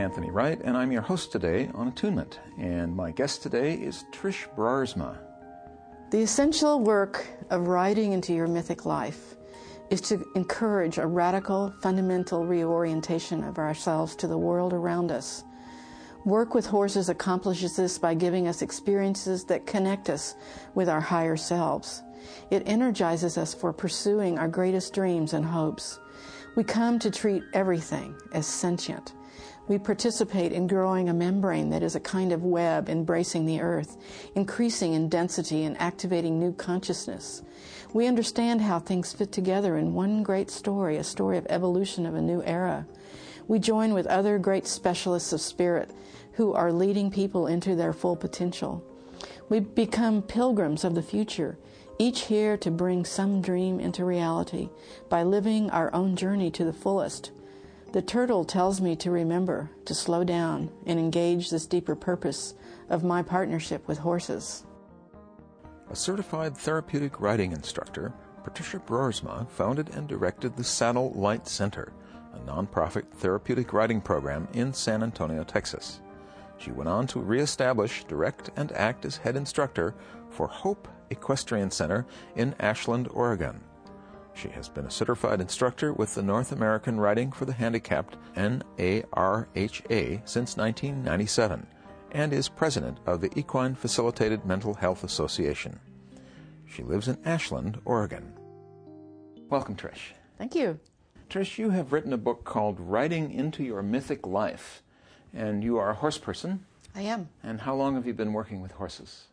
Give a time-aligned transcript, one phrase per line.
[0.00, 2.40] Anthony Wright, and I'm your host today on Attunement.
[2.58, 5.18] And my guest today is Trish Broersma.
[6.10, 9.36] The essential work of riding into your mythic life
[9.90, 15.44] is to encourage a radical, fundamental reorientation of ourselves to the world around us.
[16.24, 20.34] Work with Horses accomplishes this by giving us experiences that connect us
[20.74, 22.02] with our higher selves.
[22.50, 26.00] It energizes us for pursuing our greatest dreams and hopes.
[26.56, 29.12] We come to treat everything as sentient
[29.68, 33.96] we participate in growing a membrane that is a kind of web embracing the earth,
[34.34, 37.42] increasing in density and activating new consciousness.
[37.92, 42.14] We understand how things fit together in one great story, a story of evolution of
[42.14, 42.86] a new era.
[43.48, 45.90] We join with other great specialists of spirit
[46.32, 48.84] who are leading people into their full potential.
[49.48, 51.58] We become pilgrims of the future,
[51.98, 54.70] each here to bring some dream into reality
[55.08, 57.30] by living our own journey to the fullest.
[57.92, 62.54] The turtle tells me to remember, to slow down, and engage this deeper purpose
[62.88, 64.64] of my partnership with horses.
[65.90, 68.12] A certified therapeutic riding instructor,
[68.44, 71.92] Patricia Broersma founded and directed the Saddle Light Center,
[72.32, 76.00] a nonprofit therapeutic riding program in San Antonio, Texas.
[76.58, 79.96] She went on to reestablish, direct, and act as head instructor
[80.28, 83.60] for Hope Equestrian Center in Ashland, Oregon.
[84.34, 90.22] She has been a certified instructor with the North American Riding for the Handicapped NARHA
[90.24, 91.66] since 1997
[92.12, 95.78] and is president of the Equine Facilitated Mental Health Association.
[96.66, 98.32] She lives in Ashland, Oregon.
[99.48, 100.12] Welcome, Trish.
[100.38, 100.78] Thank you.
[101.28, 104.82] Trish, you have written a book called Riding into Your Mythic Life,
[105.34, 106.64] and you are a horse person.
[106.94, 107.28] I am.
[107.42, 109.24] And how long have you been working with horses?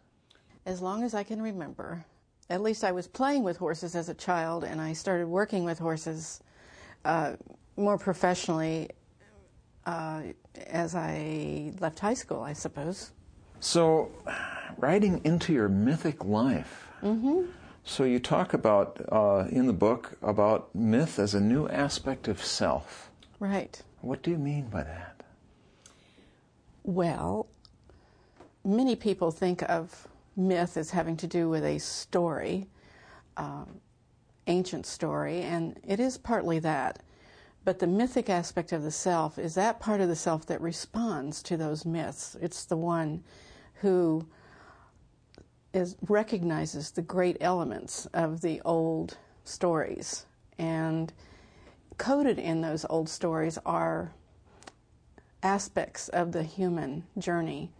[0.65, 2.05] As long as I can remember
[2.49, 5.79] at least I was playing with horses as a child, and I started working with
[5.79, 6.41] horses
[7.03, 7.33] uh,
[7.75, 8.89] more professionally
[9.85, 10.21] uh,
[10.67, 13.11] as I left high school, I suppose.
[13.59, 14.11] So,
[14.77, 16.87] riding into your mythic life.
[17.01, 17.45] Mm-hmm.
[17.83, 22.43] So, you talk about uh, in the book about myth as a new aspect of
[22.43, 23.09] self.
[23.39, 23.81] Right.
[24.01, 25.23] What do you mean by that?
[26.83, 27.47] Well,
[28.63, 32.67] many people think of myth is having to do with a story,
[33.35, 33.65] uh,
[34.45, 37.01] ancient story, and it is partly that.
[37.65, 41.43] But the mythic aspect of the self is that part of the self that responds
[41.43, 42.37] to those myths.
[42.39, 43.23] It's the one
[43.81, 44.25] who
[45.73, 50.25] is, recognizes the great elements of the old stories.
[50.57, 51.11] And
[51.97, 54.13] coded in those old stories are
[55.43, 57.71] aspects of the human journey,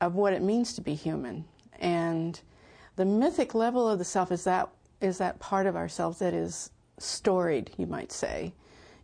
[0.00, 1.44] of what it means to be human.
[1.80, 2.38] And
[2.96, 4.68] the mythic level of the self is that
[5.00, 8.52] is that part of ourselves that is storied, you might say.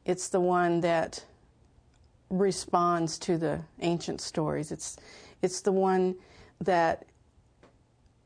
[0.04, 1.24] It's the one that
[2.28, 4.70] responds to the ancient stories.
[4.72, 4.98] It's
[5.42, 6.16] it's the one
[6.60, 7.06] that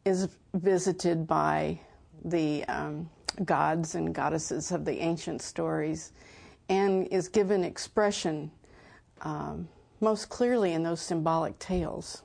[0.04, 1.78] is visited by
[2.24, 3.08] the um,
[3.44, 6.12] gods and goddesses of the ancient stories,
[6.68, 8.50] and is given expression
[9.22, 9.68] um,
[10.00, 12.22] most clearly in those symbolic tales.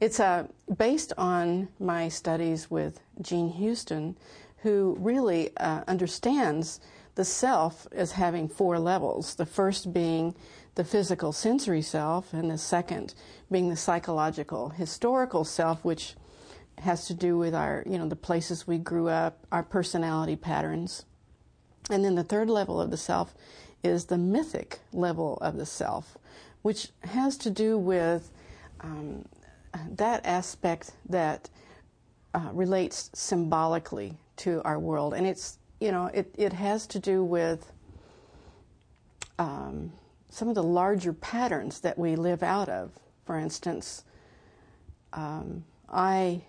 [0.00, 4.16] It's uh, based on my studies with Jean Houston,
[4.58, 6.80] who really uh, understands
[7.14, 9.34] the self as having four levels.
[9.34, 10.34] The first being
[10.74, 13.14] the physical sensory self, and the second
[13.50, 16.14] being the psychological historical self, which
[16.78, 21.06] has to do with our, you know, the places we grew up, our personality patterns.
[21.90, 23.34] And then the third level of the self
[23.82, 26.18] is the mythic level of the self,
[26.62, 28.30] which has to do with
[28.80, 29.24] um,
[29.90, 31.48] that aspect that
[32.34, 37.24] uh, relates symbolically to our world, and it's you know it it has to do
[37.24, 37.72] with
[39.38, 39.92] um,
[40.30, 42.92] some of the larger patterns that we live out of.
[43.24, 44.04] For instance,
[45.12, 46.42] um, I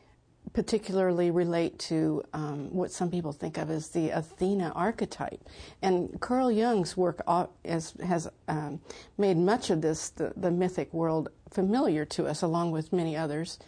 [0.54, 5.42] particularly relate to um, what some people think of as the Athena archetype.
[5.82, 7.22] And Carl Jung's work
[7.66, 8.80] has, has um,
[9.18, 13.60] made much of this, the, the, mythic world, familiar to us, along with many others.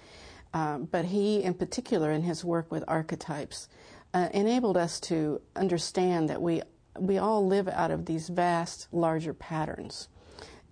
[0.53, 3.67] Um, but he, in particular, in his work with archetypes,
[4.13, 6.61] uh, enabled us to understand that we,
[6.97, 10.07] we all live out of these vast, larger patterns.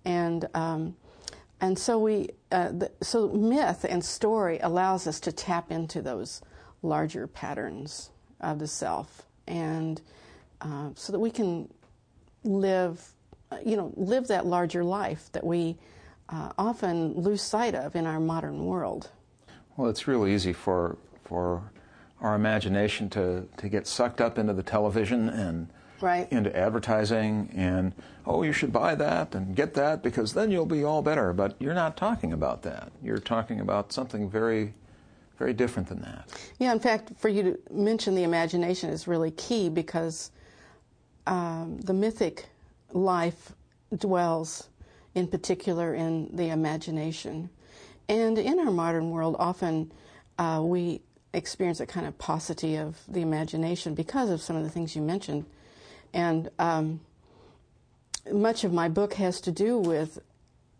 [0.04, 0.96] And um,
[1.60, 6.42] and so we, uh, the, so myth and story allows us to tap into those
[6.82, 8.10] larger patterns
[8.40, 10.00] of the self, and
[10.60, 11.68] uh, so that we can
[12.44, 13.12] live,
[13.64, 15.76] you know, live that larger life that we
[16.28, 19.10] uh, often lose sight of in our modern world.
[19.76, 21.62] Well, it's really easy for for
[22.20, 25.68] our imagination to to get sucked up into the television and
[26.00, 26.30] right.
[26.32, 27.92] into advertising and
[28.26, 31.32] oh you should buy that and get that because then you'll be all better.
[31.32, 32.92] But you're not talking about that.
[33.02, 34.74] You're talking about something very
[35.38, 36.28] very different than that.
[36.58, 40.32] Yeah, in fact, for you to mention the imagination is really key because
[41.28, 42.48] um, the mythic
[42.92, 43.52] life
[43.96, 44.68] dwells
[45.14, 47.50] in particular in the imagination.
[48.08, 49.92] And in our modern world, often
[50.38, 51.02] uh, we
[51.34, 55.02] experience a kind of paucity of the imagination because of some of the things you
[55.02, 55.44] mentioned.
[56.12, 57.00] And um,
[58.32, 60.18] much of my book has to do with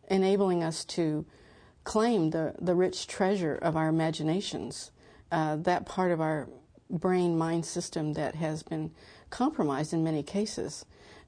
[0.08, 1.24] enabling us to
[1.84, 4.90] claim the, the rich treasure of our imaginations,
[5.32, 6.48] uh, that part of our
[6.90, 8.90] brain mind system that has been
[9.30, 10.84] compromised in many cases.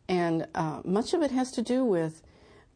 [0.09, 2.23] And uh, much of it has to do with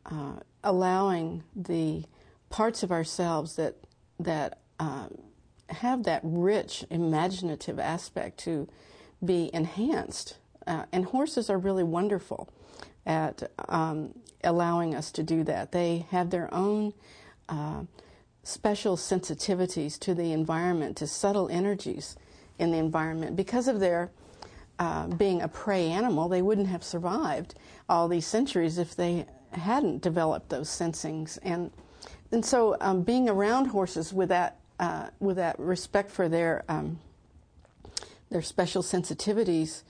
[0.06, 2.04] uh, allowing the
[2.50, 3.76] parts of ourselves that,
[4.20, 5.08] that uh,
[5.70, 8.68] have that rich imaginative aspect to
[9.24, 10.36] be enhanced.
[10.66, 12.48] Uh, and horses are really wonderful
[13.06, 15.72] at um, allowing us to do that.
[15.72, 16.94] They have their own
[17.48, 17.82] uh,
[18.42, 22.16] special sensitivities to the environment, to subtle energies
[22.58, 23.36] in the environment.
[23.36, 24.10] Because of their
[24.78, 27.54] uh, being a prey animal, they wouldn't have survived
[27.88, 31.38] all these centuries if they hadn't developed those sensings.
[31.38, 31.70] And
[32.32, 36.98] and so, um, being around horses with that uh, with that respect for their um,
[38.30, 39.82] their special sensitivities,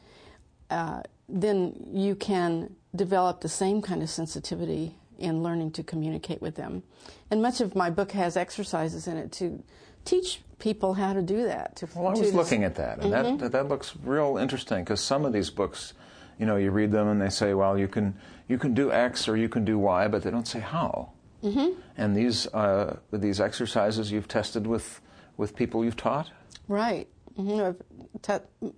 [0.74, 6.56] uh, then you can develop the same kind of sensitivity in learning to communicate with
[6.56, 6.82] them.
[7.30, 9.62] And much of my book has exercises in it to
[10.04, 11.76] teach people how to do that.
[11.76, 13.36] To, well, I was looking at that, and mm-hmm.
[13.38, 15.94] that that looks real interesting because some of these books,
[16.38, 18.14] you know, you read them and they say, well, you can
[18.48, 21.10] you can do X or you can do Y, but they don't say how.
[21.42, 21.78] Mm-hmm.
[21.96, 25.00] And these uh, these exercises you've tested with
[25.36, 26.30] with people you've taught,
[26.68, 27.06] right?
[27.38, 27.80] Mm-hmm.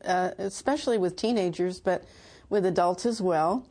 [0.05, 2.05] Uh, especially with teenagers, but
[2.49, 3.67] with adults as well.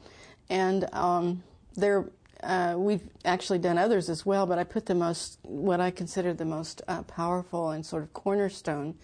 [0.49, 1.43] And um,
[1.75, 2.05] they're
[2.45, 6.33] uh, we've actually done others as well, but I put the most, what I consider
[6.33, 8.95] the most uh, powerful and sort of cornerstone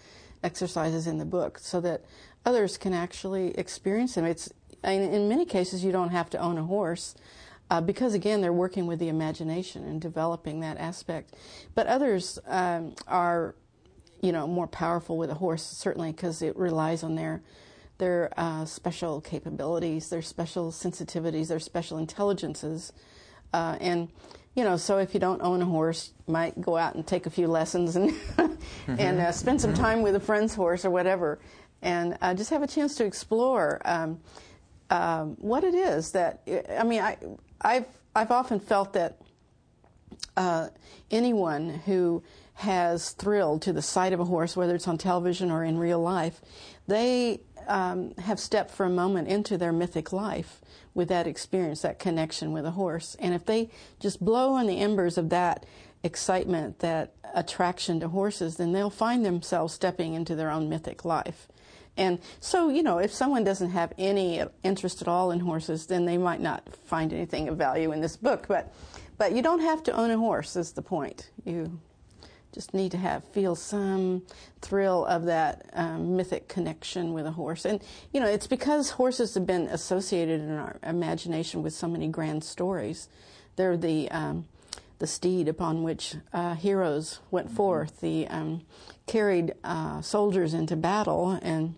[0.44, 2.04] exercises in the book so that
[2.46, 4.24] others can actually experience them.
[4.24, 4.52] It's,
[4.84, 7.14] in many cases, you don't have to own a horse.
[7.70, 11.34] Uh, because again, they're working with the imagination and developing that aspect.
[11.74, 13.54] But others um, are,
[14.22, 17.42] you know, more powerful with a horse, certainly because it relies on their
[17.98, 22.92] their uh, special capabilities, their special sensitivities, their special intelligences
[23.52, 24.08] uh, and
[24.54, 27.24] you know, so if you don't own a horse, you might go out and take
[27.24, 28.14] a few lessons and
[28.86, 31.38] and uh, spend some time with a friend's horse or whatever,
[31.80, 34.20] and uh, just have a chance to explore um,
[34.90, 36.40] um, what it is that
[36.78, 37.00] I mean.
[37.00, 37.16] I
[37.62, 39.18] I've I've often felt that
[40.36, 40.68] uh,
[41.10, 42.22] anyone who
[42.54, 46.00] has thrilled to the sight of a horse, whether it's on television or in real
[46.00, 46.40] life,
[46.86, 50.60] they um, have stepped for a moment into their mythic life
[50.94, 53.16] with that experience, that connection with a horse.
[53.18, 53.70] And if they
[54.00, 55.64] just blow on the embers of that
[56.02, 61.48] excitement, that attraction to horses, then they'll find themselves stepping into their own mythic life.
[61.96, 66.04] And so, you know, if someone doesn't have any interest at all in horses, then
[66.04, 68.46] they might not find anything of value in this book.
[68.48, 68.74] But,
[69.18, 70.56] but you don't have to own a horse.
[70.56, 71.30] Is the point?
[71.44, 71.80] You
[72.52, 74.22] just need to have feel some
[74.60, 77.82] thrill of that um, mythic connection with a horse and
[78.12, 82.44] you know it's because horses have been associated in our imagination with so many grand
[82.44, 83.08] stories
[83.56, 84.44] they're the um,
[84.98, 87.56] the steed upon which uh, heroes went mm-hmm.
[87.56, 88.62] forth the um,
[89.06, 91.74] carried uh, soldiers into battle and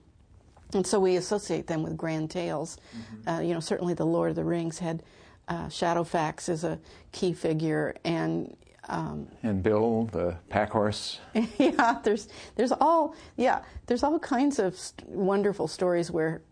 [0.72, 3.28] and so we associate them with grand tales mm-hmm.
[3.28, 5.02] uh, you know certainly the lord of the rings had
[5.48, 6.78] uh, Shadowfax is a
[7.12, 8.56] key figure, and
[8.88, 11.20] um, and Bill, the pack horse.
[11.58, 16.42] yeah, there's there's all yeah there's all kinds of st- wonderful stories where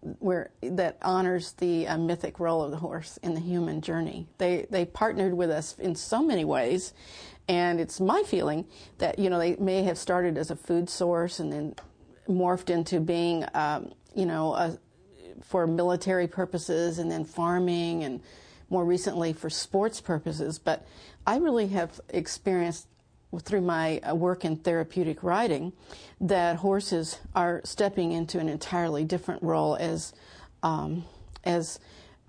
[0.00, 4.26] where that honors the uh, mythic role of the horse in the human journey.
[4.38, 6.94] They they partnered with us in so many ways,
[7.48, 8.66] and it's my feeling
[8.98, 11.74] that you know they may have started as a food source and then
[12.28, 14.78] morphed into being um, you know a,
[15.42, 18.20] for military purposes and then farming and
[18.70, 20.86] more recently for sports purposes, but
[21.28, 22.86] I really have experienced
[23.42, 25.74] through my uh, work in therapeutic riding
[26.22, 30.14] that horses are stepping into an entirely different role as
[30.62, 31.04] um,
[31.44, 31.80] as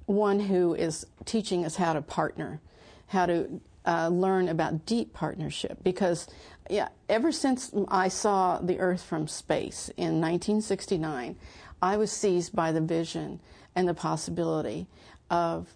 [0.06, 2.60] one who is teaching us how to partner,
[3.08, 5.78] how to uh, learn about deep partnership.
[5.82, 6.28] Because,
[6.70, 11.38] yeah, ever since I saw the Earth from space in 1969,
[11.82, 13.40] I was seized by the vision
[13.78, 14.88] and the possibility
[15.30, 15.74] of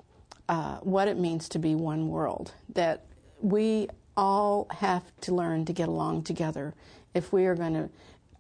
[0.50, 2.51] uh, what it means to be one world.
[2.74, 3.06] That
[3.44, 6.74] we all have to learn to get along together
[7.14, 7.90] if we are going to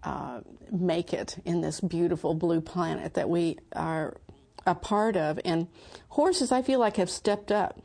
[0.03, 0.39] uh,
[0.71, 4.15] make it in this beautiful blue planet that we are
[4.65, 5.39] a part of.
[5.45, 5.67] And
[6.09, 7.79] horses, I feel like, have stepped up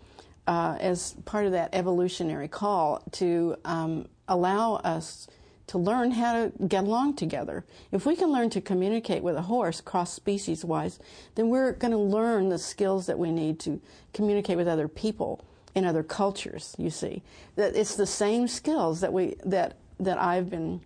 [0.47, 5.29] uh, as part of that evolutionary call to um, allow us
[5.67, 7.65] to learn how to get along together.
[7.93, 10.99] If we can learn to communicate with a horse cross species wise,
[11.35, 13.81] then we're going to learn the skills that we need to
[14.15, 15.45] communicate with other people
[15.79, 17.23] in other cultures, you see.
[17.55, 20.81] That it's the same skills that we that that I've been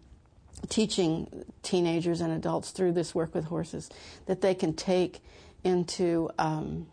[0.68, 3.90] teaching teenagers and adults through this work with horses
[4.26, 5.20] that they can take
[5.64, 6.86] into um,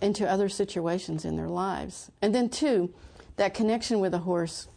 [0.00, 2.10] into other situations in their lives.
[2.20, 2.92] And then two,
[3.36, 4.68] that connection with a horse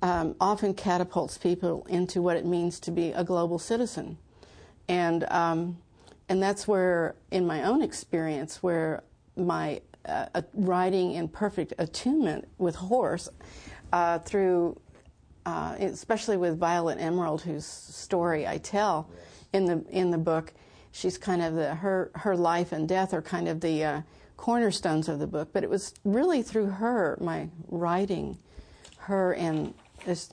[0.00, 4.16] um, often catapults people into what it means to be a global citizen,
[4.88, 5.76] and um,
[6.28, 9.02] and that's where, in my own experience, where
[9.36, 13.28] my uh, riding in perfect attunement with horse
[13.92, 14.80] uh, through,
[15.46, 19.08] uh, especially with Violet Emerald, whose story I tell
[19.52, 20.52] in the in the book.
[20.92, 24.02] She's kind of the her her life and death are kind of the uh,
[24.36, 25.50] cornerstones of the book.
[25.52, 28.38] But it was really through her, my writing,
[28.98, 29.74] her and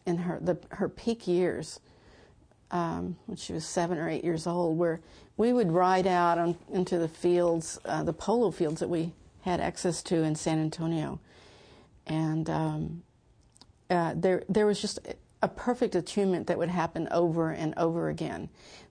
[0.06, 1.80] in her the her peak years.
[2.72, 5.02] Um, when she was seven or eight years old, where
[5.38, 9.60] we would ride out on, into the fields, uh, the polo fields that we had
[9.60, 11.20] access to in San Antonio,
[12.08, 13.04] and um,
[13.90, 15.00] uh, there there was just
[15.42, 18.50] a perfect attunement that would happen over and over again,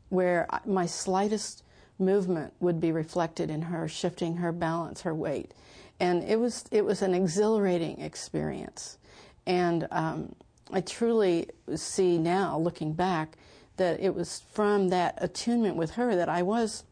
[0.09, 1.62] where my slightest
[1.99, 5.52] movement would be reflected in her shifting her balance, her weight,
[6.00, 8.99] and it was it was an exhilarating experience,
[9.47, 10.35] and um,
[10.73, 13.37] I truly see now, looking back,
[13.76, 16.85] that it was from that attunement with her that I was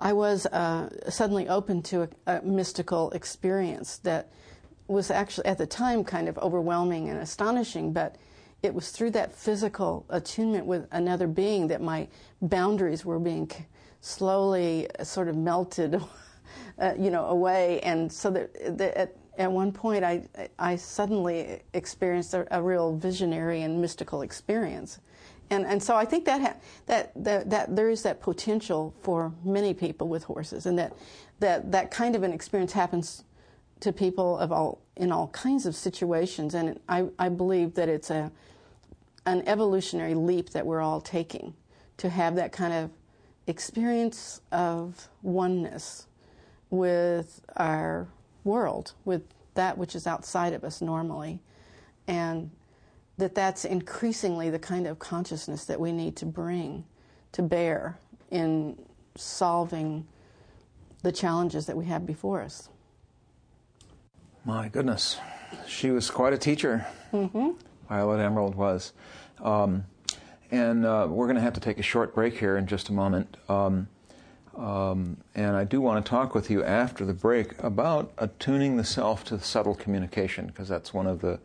[0.00, 4.32] I was uh, suddenly open to a, a, mystical experience that
[4.88, 8.16] was actually at the time kind of overwhelming and astonishing, but
[8.62, 12.08] it was through that physical attunement with another being that my
[12.40, 13.50] boundaries were being
[14.00, 16.00] slowly sort of melted,
[16.78, 20.26] uh, you know, away, and so that, that at, at one point I
[20.58, 24.98] I suddenly experienced a, a real visionary and mystical experience
[25.50, 29.32] and and so I think that ha- that, that that there is that potential for
[29.44, 30.94] many people with horses, and that
[31.40, 33.24] that that kind of an experience happens
[33.80, 38.10] to people of all in all kinds of situations, and I I believe that it's
[38.10, 38.30] a
[39.26, 41.54] an evolutionary leap that we're all taking
[41.98, 42.90] to have that kind of
[43.46, 46.06] experience of oneness
[46.70, 48.08] with our
[48.44, 49.22] world, with
[49.54, 51.40] that which is outside of us normally,
[52.06, 52.50] and
[53.20, 56.84] that that's increasingly the kind of consciousness that we need to bring
[57.32, 57.98] to bear
[58.30, 58.76] in
[59.14, 60.06] solving
[61.02, 62.68] the challenges that we have before us.
[64.44, 65.18] My goodness,
[65.66, 66.86] she was quite a teacher.
[67.12, 67.50] Mm-hmm.
[67.88, 68.92] Violet Emerald was.
[69.40, 69.84] Um,
[70.50, 72.92] and uh, we're going to have to take a short break here in just a
[72.92, 73.36] moment.
[73.48, 73.88] Um,
[74.56, 78.84] um, and I do want to talk with you after the break about attuning the
[78.84, 81.38] self to the subtle communication, because that's one of the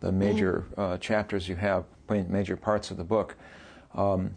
[0.00, 3.36] the major uh, chapters you have, major parts of the book.
[3.94, 4.34] Um,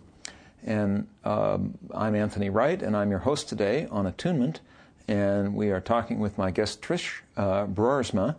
[0.66, 4.62] and um, I'm Anthony Wright, and I'm your host today on Attunement.
[5.08, 8.36] And we are talking with my guest Trish uh, Broersma,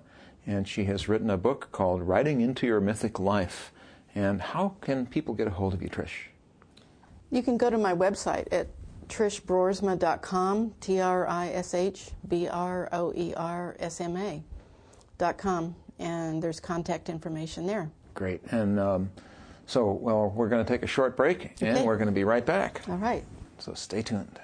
[0.46, 3.72] and she has written a book called Riding into Your Mythic Life.
[4.14, 6.28] And how can people get a hold of you, Trish?
[7.30, 8.68] You can go to my website at
[9.08, 16.42] trishbroersma.com, T R I S H B R O E R S M A.com and
[16.42, 17.90] there's contact information there.
[18.14, 18.42] Great.
[18.50, 19.10] And um,
[19.66, 21.68] so, well, we're going to take a short break okay.
[21.68, 22.82] and we're going to be right back.
[22.88, 23.24] All right.
[23.58, 24.40] So stay tuned.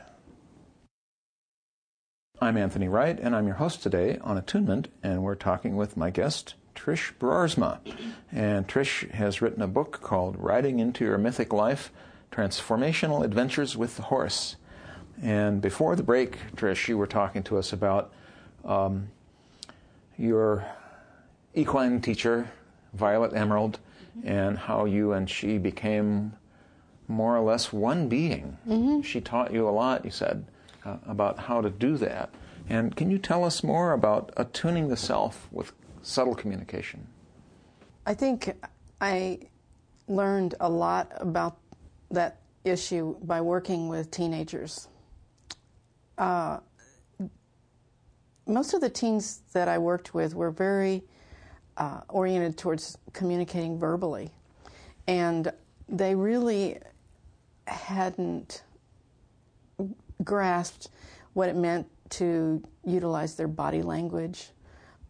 [2.42, 6.08] I'm Anthony Wright, and I'm your host today on Attunement, and we're talking with my
[6.08, 7.80] guest, Trish Broersma.
[8.32, 11.92] And Trish has written a book called Riding into Your Mythic Life
[12.32, 14.56] Transformational Adventures with the Horse.
[15.22, 18.10] And before the break, Trish, you were talking to us about
[18.64, 19.08] um,
[20.16, 20.64] your
[21.54, 22.50] equine teacher,
[22.94, 23.78] Violet Emerald,
[24.16, 24.28] mm-hmm.
[24.28, 26.32] and how you and she became
[27.08, 28.56] more or less one being.
[28.68, 29.00] Mm-hmm.
[29.02, 30.46] She taught you a lot, you said,
[30.84, 32.30] uh, about how to do that.
[32.68, 37.06] And can you tell us more about attuning the self with subtle communication?
[38.06, 38.54] I think
[39.00, 39.40] I
[40.06, 41.58] learned a lot about
[42.10, 44.88] that issue by working with teenagers.
[46.16, 46.58] Uh,
[48.46, 51.02] most of the teens that I worked with were very
[51.76, 54.30] uh, oriented towards communicating verbally.
[55.06, 55.52] And
[55.88, 56.78] they really
[57.66, 58.62] hadn't
[60.24, 60.88] grasped
[61.32, 64.50] what it meant to utilize their body language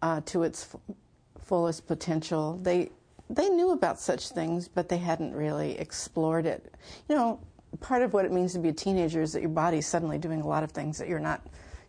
[0.03, 0.97] uh, to its f-
[1.45, 2.59] fullest potential.
[2.63, 2.91] They
[3.29, 6.75] they knew about such things, but they hadn't really explored it.
[7.09, 7.41] You know,
[7.79, 10.41] part of what it means to be a teenager is that your body's suddenly doing
[10.41, 11.41] a lot of things that you're not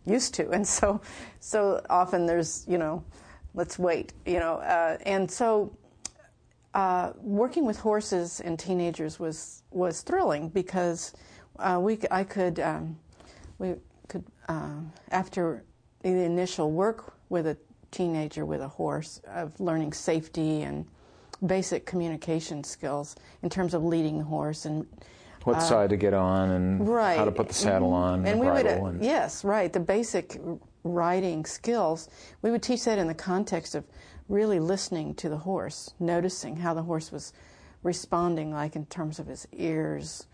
[0.06, 1.00] used to, and so
[1.40, 3.04] so often there's you know,
[3.54, 5.76] let's wait, you know, uh, and so.
[6.74, 11.12] Uh, working with horses and teenagers was was thrilling because
[11.58, 12.98] uh, we I could um,
[13.58, 13.74] we
[14.08, 14.76] could uh,
[15.10, 15.64] after
[16.02, 17.56] the initial work with a
[17.90, 20.86] teenager with a horse of learning safety and
[21.46, 24.86] basic communication skills in terms of leading the horse and
[25.44, 27.18] what uh, side to get on and right.
[27.18, 29.72] how to put the saddle on and, and we would bridle uh, and yes right
[29.72, 30.40] the basic
[30.84, 32.08] riding skills
[32.42, 33.84] we would teach that in the context of
[34.28, 37.32] really listening to the horse noticing how the horse was
[37.82, 40.26] responding like in terms of his ears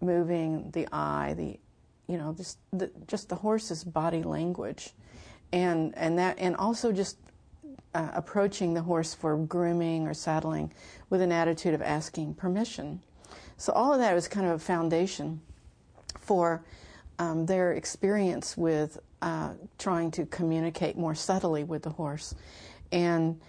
[0.00, 1.58] moving the eye the
[2.06, 4.92] you know just the, just the horse's body language
[5.52, 7.16] and and that and also just
[7.94, 10.72] uh, approaching the horse for grooming or saddling
[11.10, 13.00] with an attitude of asking permission.
[13.56, 15.40] So all of that was kind of a foundation
[16.20, 16.62] for
[17.18, 22.34] um, their experience with uh, trying to communicate more subtly with the horse,
[22.92, 23.40] and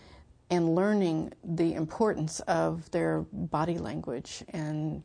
[0.51, 5.03] and learning the importance of their body language and.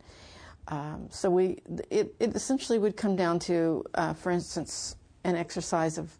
[0.69, 1.59] Um, so we,
[1.91, 6.11] it, it essentially would come down to, uh, for instance, an exercise of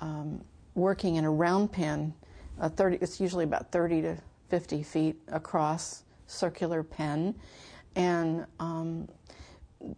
[0.00, 0.42] um,
[0.74, 2.14] working in a round pen,
[2.60, 4.16] A 30, it's usually about 30 to
[4.48, 7.34] 50 feet across, circular pen,
[7.96, 9.08] and um,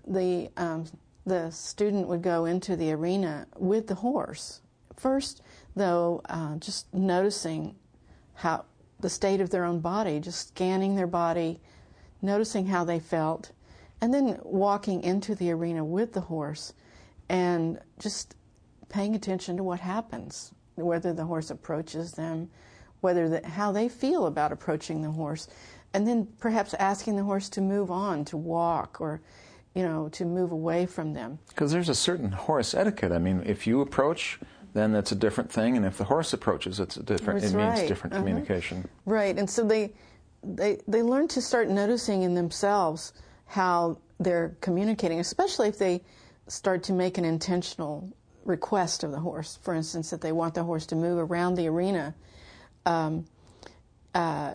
[0.07, 0.85] the um,
[1.31, 4.63] the student would go into the arena with the horse.
[4.97, 5.43] First,
[5.77, 7.77] though, uh, just noticing
[8.35, 8.65] how
[8.99, 11.61] the state of their own body, just scanning their body,
[12.21, 13.53] noticing how they felt,
[14.01, 16.75] and then walking into the arena with the horse
[17.29, 18.35] and just
[18.89, 22.51] paying attention to what happens, whether the horse approaches them,
[23.03, 25.47] whether the, how they feel about approaching the horse,
[25.95, 29.21] and then perhaps asking the horse to move on, to walk, or
[29.75, 31.39] you know, to move away from them.
[31.49, 33.13] Because there's a certain horse etiquette.
[33.13, 34.41] I mean, if you approach,
[34.73, 37.41] then that's a different thing, and if the horse approaches, it's a different.
[37.41, 37.77] That's it right.
[37.77, 38.23] means different uh-huh.
[38.23, 38.89] communication.
[39.05, 39.93] Right, and so they
[40.43, 43.13] they they learn to start noticing in themselves
[43.47, 46.03] how they're communicating, especially if they
[46.47, 48.13] start to make an intentional
[48.45, 49.59] request of the horse.
[49.63, 52.15] For instance, that they want the horse to move around the arena
[52.87, 53.27] um,
[54.15, 54.55] uh,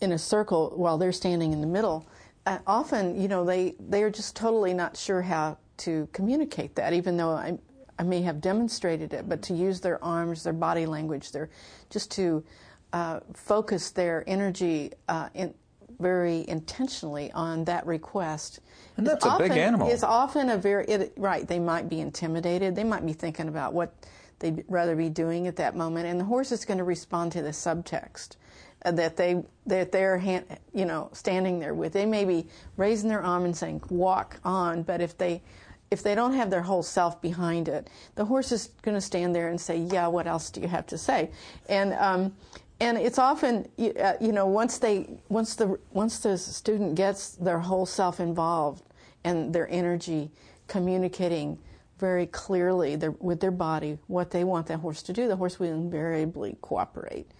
[0.00, 2.06] in a circle while they're standing in the middle.
[2.46, 6.92] Uh, often, you know, they they are just totally not sure how to communicate that,
[6.92, 7.58] even though I
[7.98, 9.28] I may have demonstrated it.
[9.28, 11.48] But to use their arms, their body language, their
[11.90, 12.44] just to
[12.92, 15.54] uh, focus their energy uh, in,
[15.98, 18.60] very intentionally on that request.
[18.96, 19.88] And that's a often, big animal.
[19.90, 21.46] It's often a very it, right.
[21.46, 22.76] They might be intimidated.
[22.76, 23.94] They might be thinking about what
[24.38, 27.42] they'd rather be doing at that moment, and the horse is going to respond to
[27.42, 28.36] the subtext
[28.84, 31.92] that they that they're hand, you know standing there with.
[31.92, 35.42] They may be raising their arm and saying "walk on," but if they
[35.90, 39.34] if they don't have their whole self behind it, the horse is going to stand
[39.34, 41.30] there and say, "Yeah, what else do you have to say?"
[41.68, 42.34] And um,
[42.80, 47.60] and it's often uh, you know once they once the once the student gets their
[47.60, 48.82] whole self involved
[49.24, 50.30] and their energy
[50.66, 51.58] communicating
[51.98, 55.58] very clearly their, with their body what they want that horse to do, the horse
[55.58, 57.30] will invariably cooperate,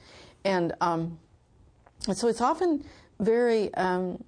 [0.44, 1.18] and um,
[2.08, 2.84] and so it's often
[3.20, 4.22] very um,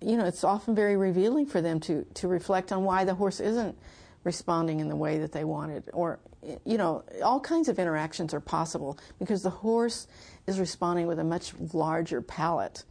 [0.00, 3.40] you know it's often very revealing for them to to reflect on why the horse
[3.40, 3.76] isn't
[4.24, 6.18] responding in the way that they wanted or
[6.64, 10.06] you know, all kinds of interactions are possible because the horse
[10.46, 12.84] is responding with a much larger palette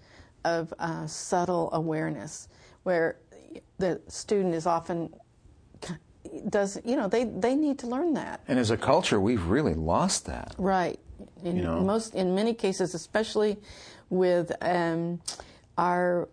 [0.44, 2.50] of uh, subtle awareness,
[2.84, 3.18] where
[3.78, 5.14] the student is often
[6.50, 8.42] does you know they they need to learn that.
[8.48, 10.56] And as a culture, we've really lost that.
[10.58, 11.00] Right.
[11.44, 11.82] In You know?
[11.82, 13.58] most in many cases, especially
[14.14, 15.20] with um,
[15.78, 16.28] our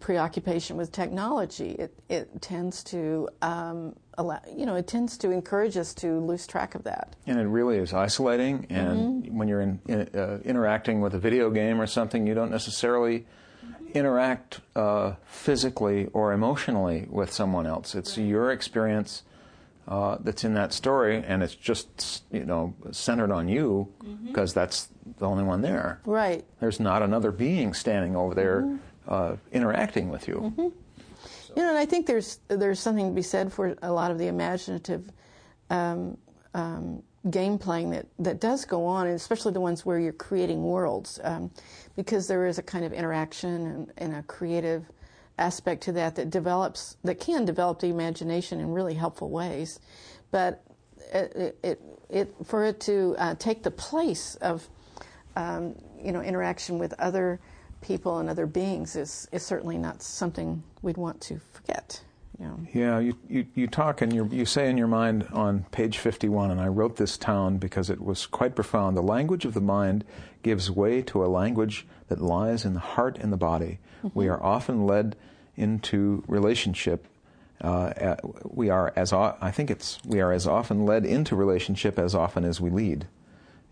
[0.00, 5.76] preoccupation with technology, it, it tends to um, allow, you know, it tends to encourage
[5.76, 7.16] us to lose track of that.
[7.26, 8.66] And it really is isolating.
[8.70, 9.36] And Mm-hmm.
[9.38, 13.26] when you're in, in, uh, interacting with a video game or something, you don't necessarily
[13.92, 17.94] interact uh, physically or emotionally with someone else.
[17.94, 19.22] It's your experience
[19.86, 24.26] uh, that's in that story, and it's just you know centered on you Mm-hmm.
[24.28, 24.88] because that's
[25.18, 26.00] the only one there.
[26.04, 26.44] Right.
[26.60, 28.76] There's not another being standing over there Mm-hmm.
[29.08, 30.52] uh, interacting with you.
[31.56, 34.18] You know, and I think there's there's something to be said for a lot of
[34.18, 35.08] the imaginative
[35.70, 36.18] um,
[36.52, 40.62] um, game playing that, that does go on, and especially the ones where you're creating
[40.62, 41.50] worlds, um,
[41.96, 44.84] because there is a kind of interaction and, and, a creative
[45.38, 49.80] aspect to that that develops that can develop the imagination in really helpful ways,
[50.30, 50.62] but
[51.12, 54.68] it, it, it for it to uh, take the place of
[55.36, 57.40] um, you know interaction with other
[57.84, 62.02] people and other beings is, is certainly not something we'd want to forget.
[62.38, 62.58] You know.
[62.72, 66.50] Yeah, you, you, you talk and you you say in your mind on page 51,
[66.50, 68.96] and I wrote this down because it was quite profound.
[68.96, 70.04] The language of the mind
[70.42, 73.78] gives way to a language that lies in the heart and the body.
[73.98, 74.18] Mm-hmm.
[74.18, 75.14] We are often led
[75.56, 77.06] into relationship.
[77.60, 82.16] Uh, we are as I think it's we are as often led into relationship as
[82.16, 83.06] often as we lead,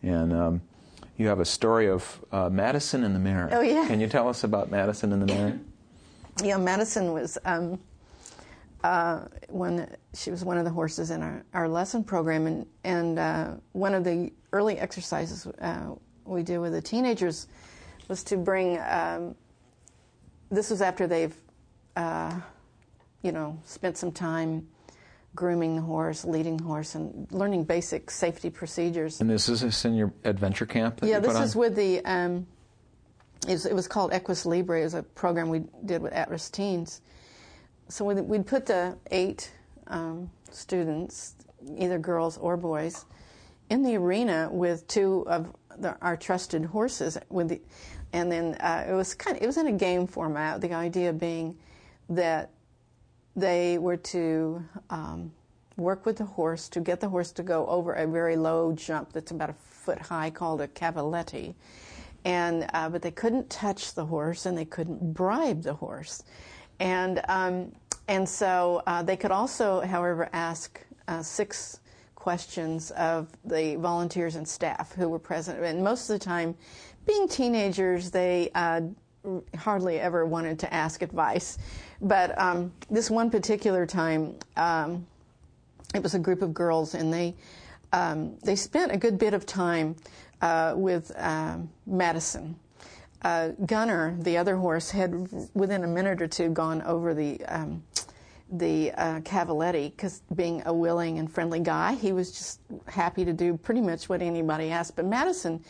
[0.05, 0.63] and um,
[1.23, 3.49] you have a story of uh, Madison in the mirror.
[3.53, 3.87] Oh yeah.
[3.87, 5.59] Can you tell us about Madison in the mirror?
[6.43, 7.79] yeah, Madison was um,
[8.83, 13.19] uh, when she was one of the horses in our, our lesson program, and and
[13.19, 17.47] uh, one of the early exercises uh, we do with the teenagers
[18.09, 18.79] was to bring.
[18.81, 19.37] Um,
[20.51, 21.35] this was after they've,
[21.97, 22.39] uh,
[23.23, 24.67] you know, spent some time
[25.35, 29.21] grooming the horse, leading the horse, and learning basic safety procedures.
[29.21, 31.01] And this is this in your adventure camp?
[31.03, 32.05] yeah, this is with the.
[32.05, 32.47] Um,
[33.49, 34.81] it, was, it was called Equus Libre.
[34.81, 37.01] It was a program we did with at-risk teens.
[37.89, 39.51] So we'd, we'd put the eight
[39.89, 41.35] um, students,
[41.77, 43.05] either girls or boys,
[43.69, 47.19] in the arena with two of the, our trusted horses.
[47.31, 47.61] With the,
[48.13, 50.61] and then uh, it was kind of, it was in a game format.
[50.61, 51.57] The idea being
[52.11, 52.51] that
[53.37, 55.33] they were to um,
[55.77, 59.13] work with the horse to get the horse to go over a very low jump
[59.13, 61.55] that's about a foot high called a cavaletti.
[62.25, 66.23] And, uh, but they couldn't touch the horse and they couldn't bribe the horse.
[66.79, 67.73] And, um,
[68.09, 71.81] and so uh, they could also, however, ask uh, six
[72.15, 75.61] questions of the volunteers and staff who were present.
[75.61, 76.55] And most of the time,
[77.05, 78.83] being teenagers, they uh,
[79.57, 81.59] hardly ever wanted to ask advice.
[82.03, 85.07] But um, this one particular time, um,
[85.95, 87.35] it was a group of girls, and they
[87.93, 89.95] um, they spent a good bit of time
[90.41, 92.57] uh, with um, Madison.
[93.23, 97.85] Uh, Gunner, the other horse, had within a minute or two gone over the um,
[98.51, 103.33] the uh, Cavaletti because being a willing and friendly guy, he was just happy to
[103.33, 104.97] do pretty much what anybody asked.
[104.97, 105.63] But Madison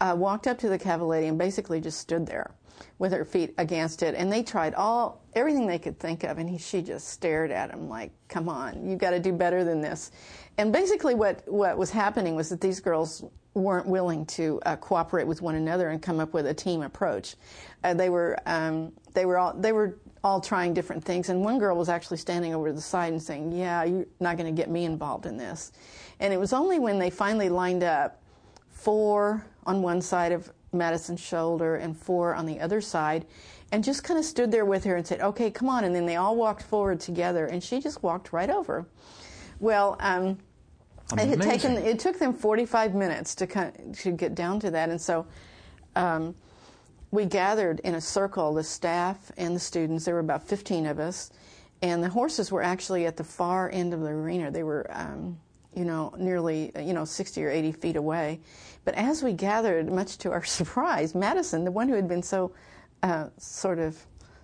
[0.00, 2.50] uh, walked up to the Cavaletti and basically just stood there
[2.98, 6.48] with her feet against it, and they tried all everything they could think of, and
[6.48, 9.80] he, she just stared at him like, "Come on, you've got to do better than
[9.80, 10.10] this."
[10.58, 15.26] And basically, what what was happening was that these girls weren't willing to uh, cooperate
[15.26, 17.34] with one another and come up with a team approach.
[17.82, 21.58] Uh, they were um, they were all they were all trying different things, and one
[21.58, 24.58] girl was actually standing over to the side and saying, "Yeah, you're not going to
[24.58, 25.72] get me involved in this."
[26.20, 28.20] And it was only when they finally lined up,
[28.68, 33.26] four on one side of Madison's shoulder and four on the other side,
[33.72, 36.06] and just kind of stood there with her and said, "Okay, come on." And then
[36.06, 38.86] they all walked forward together, and she just walked right over.
[39.58, 40.38] Well, um,
[41.12, 44.70] it had taken it took them 45 minutes to kind of, to get down to
[44.70, 45.26] that, and so.
[45.96, 46.34] Um,
[47.10, 50.04] we gathered in a circle, the staff and the students.
[50.04, 51.30] There were about 15 of us,
[51.82, 54.50] and the horses were actually at the far end of the arena.
[54.50, 55.38] They were, um,
[55.74, 58.40] you know, nearly, you know, 60 or 80 feet away.
[58.84, 62.52] But as we gathered, much to our surprise, Madison, the one who had been so
[63.02, 63.96] uh, sort of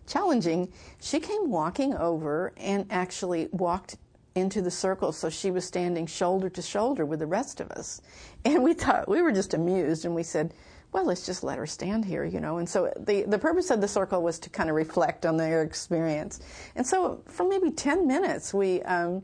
[0.06, 3.96] challenging, she came walking over and actually walked
[4.34, 8.00] into the circle so she was standing shoulder to shoulder with the rest of us.
[8.44, 10.54] And we thought, we were just amused and we said,
[10.92, 12.58] well, let's just let her stand here, you know.
[12.58, 15.62] And so the, the purpose of the circle was to kind of reflect on their
[15.62, 16.38] experience.
[16.76, 19.22] And so for maybe 10 minutes, we, um,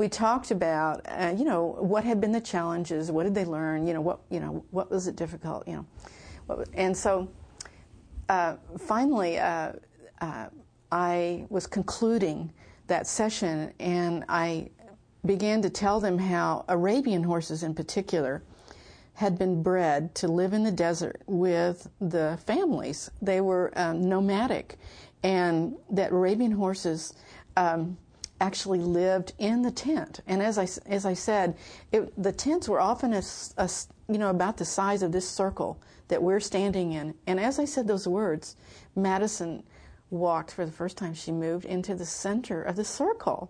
[0.00, 3.86] we talked about, uh, you know, what had been the challenges, what did they learn,
[3.86, 5.86] you know, what, you know, what was it difficult, you know.
[6.46, 7.28] What, and so
[8.30, 9.72] uh, finally, uh,
[10.22, 10.46] uh,
[10.90, 12.50] I was concluding
[12.86, 14.70] that session and I
[15.26, 18.42] began to tell them how Arabian horses in particular
[19.12, 23.10] had been bred to live in the desert with the families.
[23.20, 24.78] They were um, nomadic,
[25.22, 27.12] and that Arabian horses
[27.58, 27.98] um,
[28.40, 30.20] actually lived in the tent.
[30.26, 31.56] And as I, as I said,
[31.92, 33.22] it, the tents were often a,
[33.58, 33.70] a,
[34.08, 37.14] you know about the size of this circle that we're standing in.
[37.26, 38.56] And as I said those words,
[38.96, 39.62] Madison
[40.10, 43.48] walked for the first time she moved into the center of the circle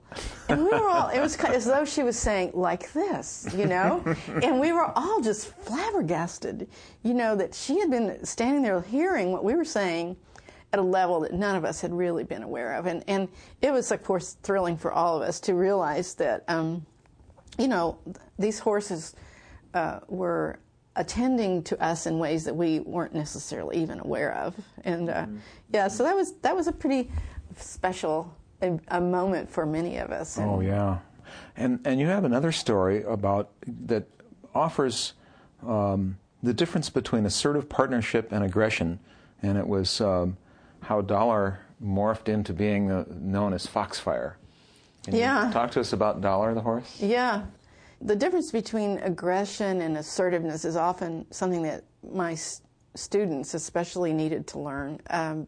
[0.51, 4.05] and we were all it was as though she was saying like this you know
[4.43, 6.69] and we were all just flabbergasted
[7.03, 10.15] you know that she had been standing there hearing what we were saying
[10.73, 13.29] at a level that none of us had really been aware of and and
[13.61, 16.85] it was of course thrilling for all of us to realize that um,
[17.59, 17.99] you know
[18.39, 19.15] these horses
[19.75, 20.59] uh, were
[20.97, 24.55] attending to us in ways that we weren't necessarily even aware of.
[24.85, 25.39] And uh, mm-hmm.
[25.73, 27.11] yeah, so that was that was a pretty
[27.57, 30.37] special a, a, moment for many of us.
[30.37, 30.99] And oh yeah,
[31.57, 33.51] and and you have another story about
[33.87, 34.07] that
[34.55, 35.15] offers
[35.67, 39.01] um, the difference between assertive partnership and aggression,
[39.43, 40.01] and it was.
[40.01, 40.37] Um,
[40.83, 44.37] how Dollar morphed into being uh, known as Foxfire.
[45.05, 45.47] Can Yeah.
[45.47, 47.01] You talk to us about Dollar the horse.
[47.01, 47.43] Yeah.
[48.03, 52.63] The difference between aggression and assertiveness is often something that my s-
[52.95, 55.01] students especially needed to learn.
[55.11, 55.47] Um,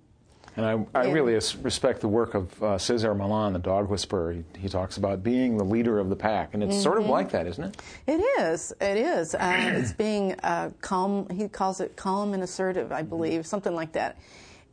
[0.55, 1.12] And I, I Yeah.
[1.12, 4.33] really respect the work of uh, Cesar Millan, the dog whisperer.
[4.33, 7.05] He, he talks about being the leader of the pack, and it's sort Mm-hmm.
[7.05, 7.77] of like that, isn't it?
[8.07, 8.71] It is.
[8.79, 9.35] It is.
[9.35, 11.27] Uh, it's being uh, calm.
[11.31, 14.18] He calls it calm and assertive, I believe, something like that.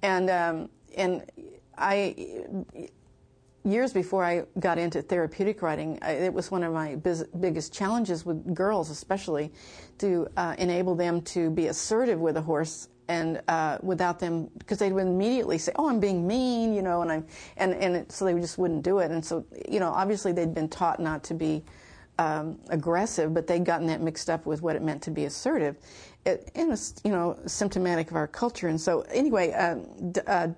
[0.02, 1.24] And um, and
[1.78, 2.16] I
[3.64, 7.74] years before I got into therapeutic riding, I, it was one of my biz- biggest
[7.74, 9.52] challenges with girls, especially,
[10.00, 14.78] to uh, enable them to be assertive with a horse and uh, without them, because
[14.78, 17.26] they would immediately say, "Oh, I'm being mean," you know, and I'm,
[17.58, 19.10] and and so they just wouldn't do it.
[19.12, 21.64] And so, you know, obviously they'd been taught not to be
[22.20, 25.78] um, aggressive, but they'd gotten that mixed up with what it meant to be assertive.
[26.26, 26.70] It, and
[27.06, 28.68] you know, symptomatic of our culture.
[28.68, 30.50] And so, anyway, um, D- uh,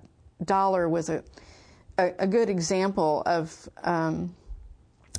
[0.44, 1.22] Dollar was a,
[1.98, 4.34] a, a good example of um,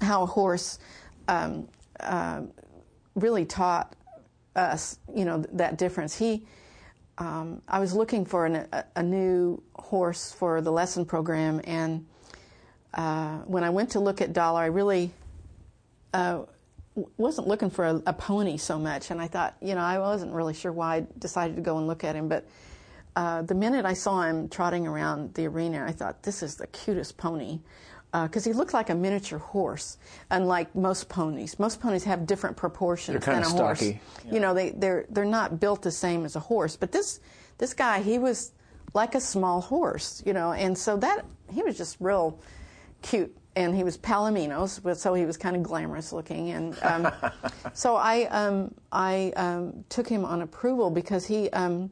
[0.01, 0.79] how a horse
[1.29, 1.69] um,
[2.01, 2.41] uh,
[3.15, 3.95] really taught
[4.57, 6.13] us, you know, that difference.
[6.17, 6.45] He,
[7.19, 12.05] um, I was looking for an, a, a new horse for the lesson program, and
[12.95, 15.13] uh, when I went to look at Dollar, I really
[16.13, 16.43] uh,
[17.17, 20.33] wasn't looking for a, a pony so much, and I thought, you know, I wasn't
[20.33, 22.47] really sure why I decided to go and look at him, but
[23.15, 26.67] uh, the minute I saw him trotting around the arena, I thought, this is the
[26.67, 27.59] cutest pony.
[28.11, 29.97] Because he looked like a miniature horse,
[30.29, 31.57] unlike most ponies.
[31.57, 33.79] Most ponies have different proportions They're than a horse.
[33.79, 33.99] stocky,
[34.31, 36.75] You know, they, they're they're not built the same as a horse.
[36.75, 37.19] But this
[37.57, 38.51] this guy, he was
[38.93, 42.39] like a small horse, you know, and so that he was just real
[43.01, 43.35] cute.
[43.55, 46.49] And he was Palominos, but so he was kind of glamorous looking.
[46.51, 47.11] And um,
[47.73, 51.49] so I um, I um, took him on approval because he.
[51.51, 51.91] Um,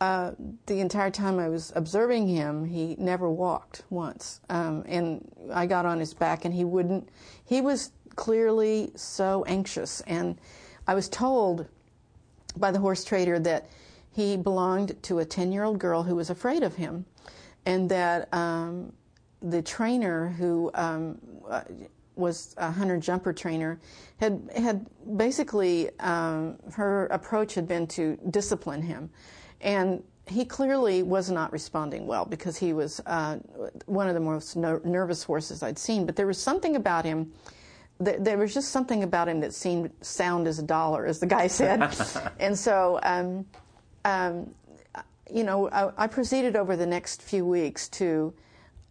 [0.00, 0.32] uh,
[0.64, 4.40] the entire time I was observing him, he never walked once.
[4.48, 7.10] Um, and I got on his back, and he wouldn't.
[7.44, 10.00] He was clearly so anxious.
[10.02, 10.38] And
[10.86, 11.66] I was told
[12.56, 13.68] by the horse trader that
[14.10, 17.04] he belonged to a 10 year old girl who was afraid of him,
[17.66, 18.92] and that um,
[19.42, 21.62] the trainer who um, uh,
[22.16, 23.80] was a hunter jumper trainer
[24.18, 29.08] had had basically um, her approach had been to discipline him,
[29.60, 33.36] and he clearly was not responding well because he was uh,
[33.86, 36.06] one of the most ner- nervous horses I'd seen.
[36.06, 37.32] But there was something about him.
[38.04, 41.26] th- There was just something about him that seemed sound as a dollar, as the
[41.26, 41.82] guy said.
[42.38, 43.44] and so, um,
[44.04, 44.54] um,
[45.32, 48.32] you know, I, I proceeded over the next few weeks to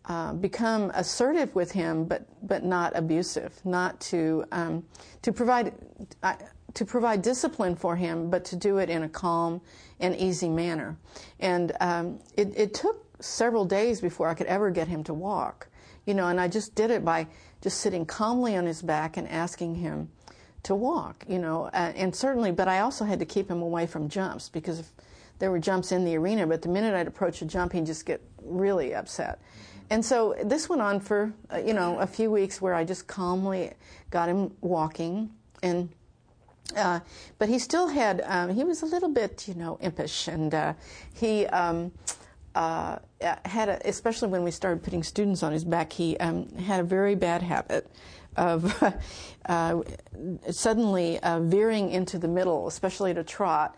[0.10, 3.54] uh, become assertive with him, but but not abusive.
[3.64, 4.84] Not to um,
[5.22, 5.72] to provide
[6.24, 6.34] uh,
[6.74, 9.62] to provide discipline for him, but to do it in a calm
[10.00, 10.98] and easy manner.
[11.40, 15.68] And um, it, it took several days before I could ever get him to walk.
[16.06, 17.28] You know, and I just did it by
[17.62, 20.10] just sitting calmly on his back and asking him
[20.64, 21.24] to walk.
[21.28, 24.50] You know, uh, and certainly, but I also had to keep him away from jumps
[24.50, 24.92] because if
[25.38, 28.06] there were jumps in the arena, but the minute I'd approach a jump, he'd just
[28.06, 29.40] get really upset.
[29.90, 33.08] And so this went on for uh, you know a few weeks where I just
[33.08, 33.72] calmly
[34.10, 35.90] got him walking and.
[36.78, 37.00] Uh,
[37.40, 40.74] but he still had, um, he was a little bit, you know, impish, and uh,
[41.16, 41.92] he um,
[42.54, 42.98] uh,
[43.46, 46.84] had, a, especially when we started putting students on his back, he um, had a
[46.84, 47.90] very bad habit
[48.36, 48.84] of
[49.48, 49.82] uh,
[50.50, 53.76] suddenly uh, veering into the middle, especially at a trot,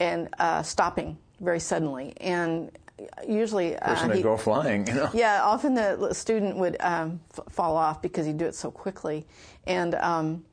[0.00, 2.12] and uh, stopping very suddenly.
[2.18, 2.70] And
[3.26, 5.10] usually, uh, Person to go flying, you know.
[5.14, 9.26] yeah, often the student would um, f- fall off because he'd do it so quickly,
[9.66, 10.44] and um,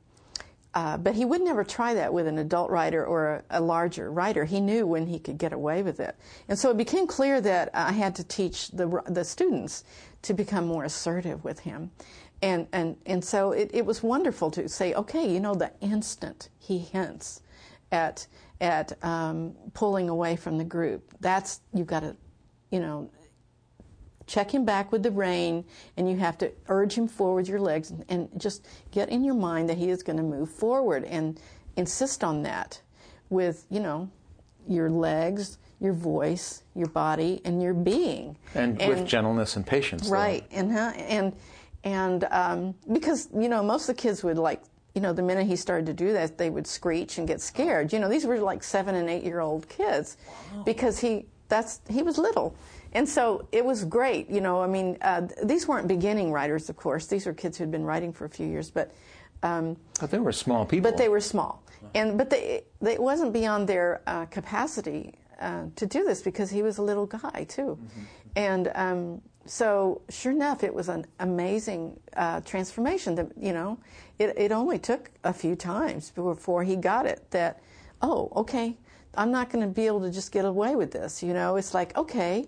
[0.74, 4.10] uh, but he would never try that with an adult rider or a, a larger
[4.10, 4.44] rider.
[4.44, 6.16] He knew when he could get away with it,
[6.48, 9.84] and so it became clear that I had to teach the the students
[10.22, 11.90] to become more assertive with him,
[12.42, 16.48] and and and so it, it was wonderful to say, okay, you know, the instant
[16.58, 17.40] he hints
[17.90, 18.26] at
[18.60, 22.16] at um, pulling away from the group, that's you've got to,
[22.74, 23.08] you know,
[24.26, 25.64] check him back with the rein,
[25.96, 29.22] and you have to urge him forward with your legs and, and just get in
[29.22, 31.38] your mind that he is going to move forward and
[31.76, 32.80] insist on that
[33.30, 34.10] with, you know,
[34.66, 38.36] your legs, your voice, your body, and your being.
[38.56, 40.08] And, with gentleness and patience.
[40.08, 40.14] though.
[40.14, 41.32] Right, and and
[41.84, 44.62] and um, because you know most of the kids would like
[44.96, 47.92] you know the minute he started to do that they would screech and get scared.
[47.92, 50.16] You know these were like seven and eight year old kids
[50.64, 52.54] because he that's he was little.
[52.92, 54.62] And so it was great, you know.
[54.62, 57.06] I mean, uh, these weren't beginning writers, of course.
[57.06, 58.92] These were kids who'd been writing for a few years, but
[59.42, 60.90] um, But they were small people.
[60.90, 61.62] but they were small,
[61.94, 66.50] and but they, they it wasn't beyond their uh, capacity uh, to do this because
[66.50, 67.78] he was a little guy too,
[68.36, 73.16] and um, so sure enough, it was an amazing uh, transformation.
[73.16, 73.78] That you know,
[74.18, 77.30] it it only took a few times before he got it.
[77.32, 77.60] That
[78.00, 78.76] oh, okay,
[79.16, 81.22] I'm not going to be able to just get away with this.
[81.22, 82.46] You know, it's like okay,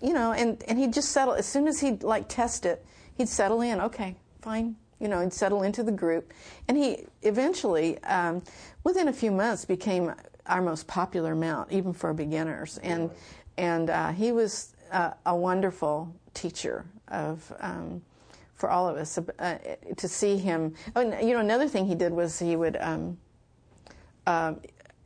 [0.00, 2.84] you know, and and he'd just settle as soon as he'd like test it,
[3.16, 3.80] he'd settle in.
[3.80, 4.76] Okay, fine.
[5.00, 6.32] You know, he'd settle into the group,
[6.68, 8.42] and he eventually, um,
[8.82, 10.14] within a few months, became
[10.46, 12.78] our most popular mount, even for beginners.
[12.78, 13.10] And
[13.58, 17.52] and uh, he was uh, a wonderful teacher of.
[17.60, 18.02] Um,
[18.54, 19.58] for all of us, uh,
[19.98, 20.74] to see him.
[20.96, 23.18] Oh, you know, another thing he did was he would um,
[24.26, 24.54] uh,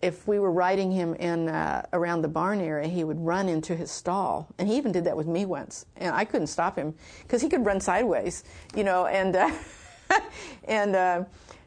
[0.03, 3.77] if we were riding him in uh, around the barn area, he would run into
[3.77, 6.95] his stall, and he even did that with me once, and I couldn't stop him
[7.23, 9.51] because he could run sideways, you know, and uh,
[10.65, 11.25] and uh,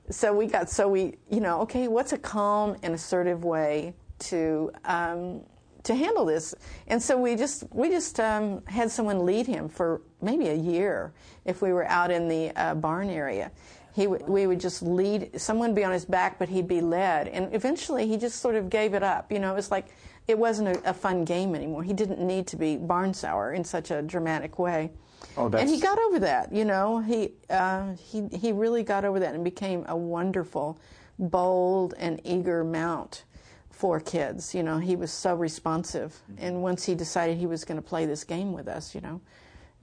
[0.09, 4.71] so we got so we you know okay, what's a calm and assertive way to
[4.85, 5.41] um,
[5.83, 6.55] to handle this?
[6.87, 11.13] And so we just we just um, had someone lead him for maybe a year
[11.45, 13.51] if we were out in the uh, barn area,
[13.93, 16.81] he w- we would just lead someone would be on his back but he'd be
[16.81, 17.27] led.
[17.27, 19.31] And eventually he just sort of gave it up.
[19.31, 19.87] You know it was like
[20.27, 21.83] it wasn't a, a fun game anymore.
[21.83, 24.91] He didn't need to be barn sour in such a dramatic way.
[25.37, 25.61] Oh, that's...
[25.61, 26.99] and he got over that you know?
[26.99, 30.79] He uh, he he really got over that and became a wonderful
[31.19, 33.23] bold and eager mount
[33.69, 34.55] for kids.
[34.55, 36.19] You know he was so responsive.
[36.37, 39.21] And once he decided he was going to play this game with us you know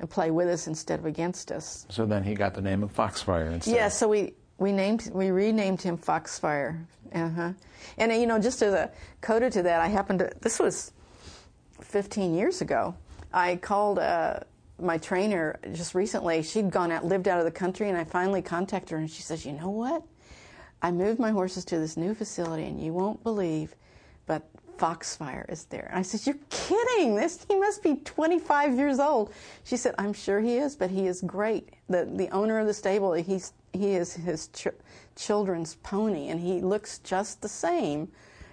[0.00, 1.86] and play with us instead of against us.
[1.90, 3.74] So then he got the name of Foxfire instead.
[3.74, 6.84] Yeah, so we, we named we renamed him Foxfire.
[7.14, 7.52] Uh-huh.
[7.98, 10.92] And you know, just as a coda to that, I happened to this was
[11.82, 12.94] 15 years ago.
[13.32, 14.40] I called uh,
[14.80, 16.42] my trainer just recently.
[16.42, 19.22] She'd gone out, lived out of the country, and I finally contacted her, and she
[19.22, 20.02] says, "You know what?
[20.82, 23.74] I moved my horses to this new facility, and you won't believe,
[24.26, 24.48] but
[24.80, 25.88] Foxfire is there.
[25.90, 27.14] And I said, You're kidding.
[27.14, 29.32] This he must be 25 years old.
[29.64, 31.68] She said, I'm sure he is, but he is great.
[31.88, 34.68] The the owner of the stable, he's he is his ch-
[35.16, 38.08] children's pony, and he looks just the same.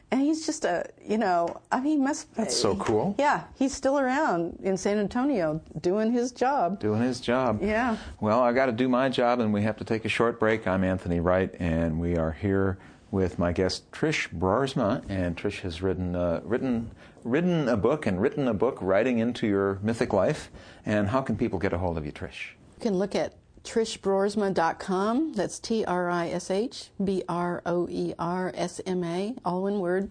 [0.09, 2.33] And he's just a, you know, I mean, he must.
[2.35, 3.15] That's uh, so cool.
[3.17, 6.79] Yeah, he's still around in San Antonio doing his job.
[6.79, 7.61] Doing his job.
[7.61, 7.97] Yeah.
[8.21, 10.65] Well, I got to do my job, and we have to take a short break.
[10.65, 12.77] I'm Anthony Wright, and we are here
[13.11, 16.91] with my guest Trish Broersma, and Trish has written uh, written
[17.23, 20.49] written a book and written a book Riding into Your Mythic Life.
[20.85, 22.51] And how can people get a hold of you, Trish?
[22.77, 25.33] You can look at trishbroersma.com.
[25.33, 29.63] That's T R I S H B R O E R S M A, all
[29.63, 30.09] one word,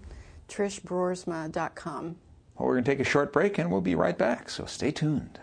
[0.48, 2.16] trishbroersma.com.
[2.58, 4.90] Well, we're going to take a short break and we'll be right back, so stay
[4.90, 5.40] tuned.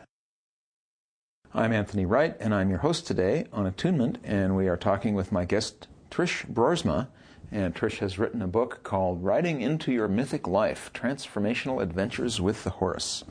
[1.56, 5.32] I'm Anthony Wright, and I'm your host today on Attunement, and we are talking with
[5.32, 7.10] my guest, Trish Broersma
[7.54, 12.64] and Trish has written a book called Riding into Your Mythic Life Transformational Adventures with
[12.64, 13.24] the Horse.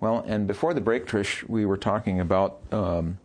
[0.00, 3.18] Well, and before the break, Trish, we were talking about um,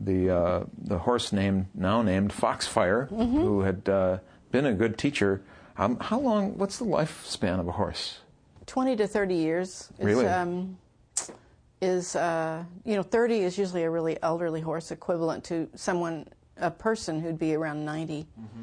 [0.00, 3.36] the, uh, the horse named, now named Foxfire, mm-hmm.
[3.36, 4.18] who had uh,
[4.50, 5.42] been a good teacher.
[5.76, 8.20] Um, how long, what's the lifespan of a horse?
[8.66, 9.92] 20 to 30 years.
[9.98, 10.26] Really?
[10.26, 10.78] Um,
[11.82, 16.26] is, uh, you know, 30 is usually a really elderly horse, equivalent to someone,
[16.60, 18.22] a person who'd be around 90.
[18.22, 18.42] Mm-hmm.
[18.42, 18.62] Mm-hmm.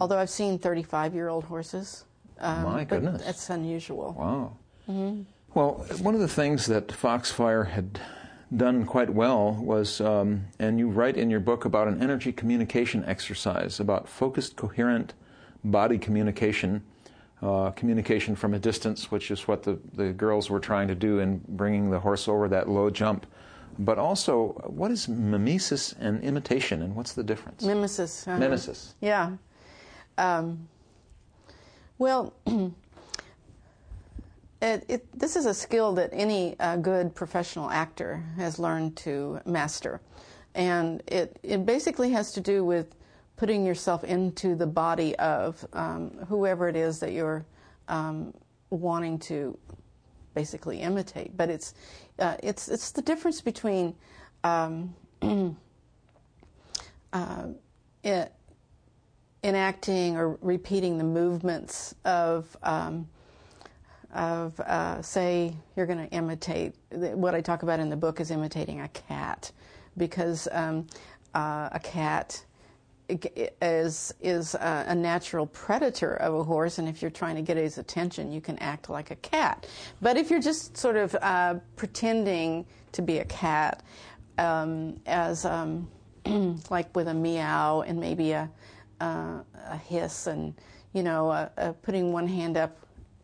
[0.00, 2.04] Although I've seen 35 year old horses.
[2.38, 3.22] Um, My goodness.
[3.22, 4.14] That's unusual.
[4.18, 4.56] Wow.
[4.88, 5.22] Mm-hmm.
[5.54, 7.98] Well, one of the things that Foxfire had
[8.54, 13.04] done quite well was, um, and you write in your book about an energy communication
[13.06, 15.14] exercise, about focused, coherent
[15.64, 16.82] body communication,
[17.42, 21.18] uh, communication from a distance, which is what the, the girls were trying to do
[21.18, 23.26] in bringing the horse over that low jump.
[23.78, 27.62] But also, what is mimesis and imitation, and what's the difference?
[27.62, 28.26] Mimesis.
[28.26, 28.38] Uh-huh.
[28.38, 28.94] Mimesis.
[29.00, 29.32] Yeah.
[30.18, 30.68] Um,
[31.98, 32.32] well,
[34.62, 39.40] it, it, this is a skill that any uh, good professional actor has learned to
[39.44, 40.00] master.
[40.54, 42.94] And it, it basically has to do with
[43.36, 47.44] putting yourself into the body of um, whoever it is that you're
[47.88, 48.32] um,
[48.70, 49.58] wanting to
[50.36, 51.36] basically imitate.
[51.36, 51.74] But it's,
[52.20, 53.96] uh, it's, it's the difference between
[54.44, 54.94] um,
[57.12, 57.46] uh,
[58.04, 58.32] it,
[59.42, 63.08] enacting or repeating the movements of, um,
[64.14, 68.30] of uh, say, you're going to imitate, what I talk about in the book is
[68.30, 69.50] imitating a cat,
[69.96, 70.86] because um,
[71.34, 72.44] uh, a cat
[73.08, 77.78] is is a, natural predator of a horse, and if you're trying to get his
[77.78, 79.66] attention, you can act like a cat.
[80.02, 83.82] But if you're just sort of uh, pretending to be a cat,
[84.38, 85.88] um, as um,
[86.70, 88.50] like with a meow and maybe a
[89.00, 89.38] uh,
[89.70, 90.54] a hiss and
[90.92, 92.76] you know uh, uh, putting one hand up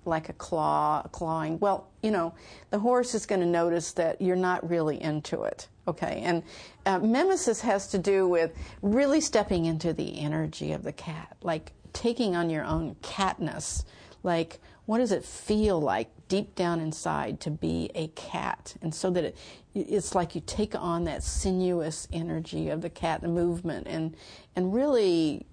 [0.04, 1.58] like a claw, clawing.
[1.58, 2.34] Well, you know,
[2.70, 5.68] the horse is going to notice that you're not really into it.
[5.88, 6.44] Okay, and
[6.86, 8.52] uh, mimesis has to do with
[8.82, 13.84] really stepping into the energy of the cat, like taking on your own catness.
[14.22, 18.76] Like, what does it feel like deep down inside to be a cat?
[18.80, 19.36] And so that it,
[19.74, 24.16] it's like you take on that sinuous energy of the cat, the movement, and
[24.54, 25.46] and really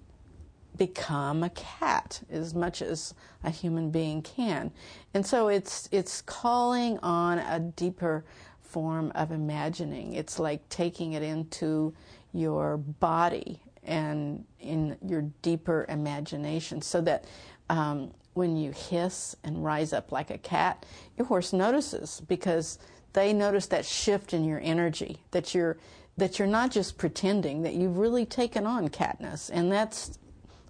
[0.76, 3.14] become a cat as much as
[3.44, 4.70] a human being can.
[5.12, 8.24] And so it's it's calling on a deeper
[8.70, 10.14] form of imagining.
[10.14, 11.94] It's like taking it into
[12.32, 17.24] your body and in your deeper imagination so that
[17.68, 22.78] um, when you hiss and rise up like a cat, your horse notices because
[23.12, 25.76] they notice that shift in your energy that you're
[26.16, 29.50] that you're not just pretending that you've really taken on catness.
[29.52, 30.18] And that's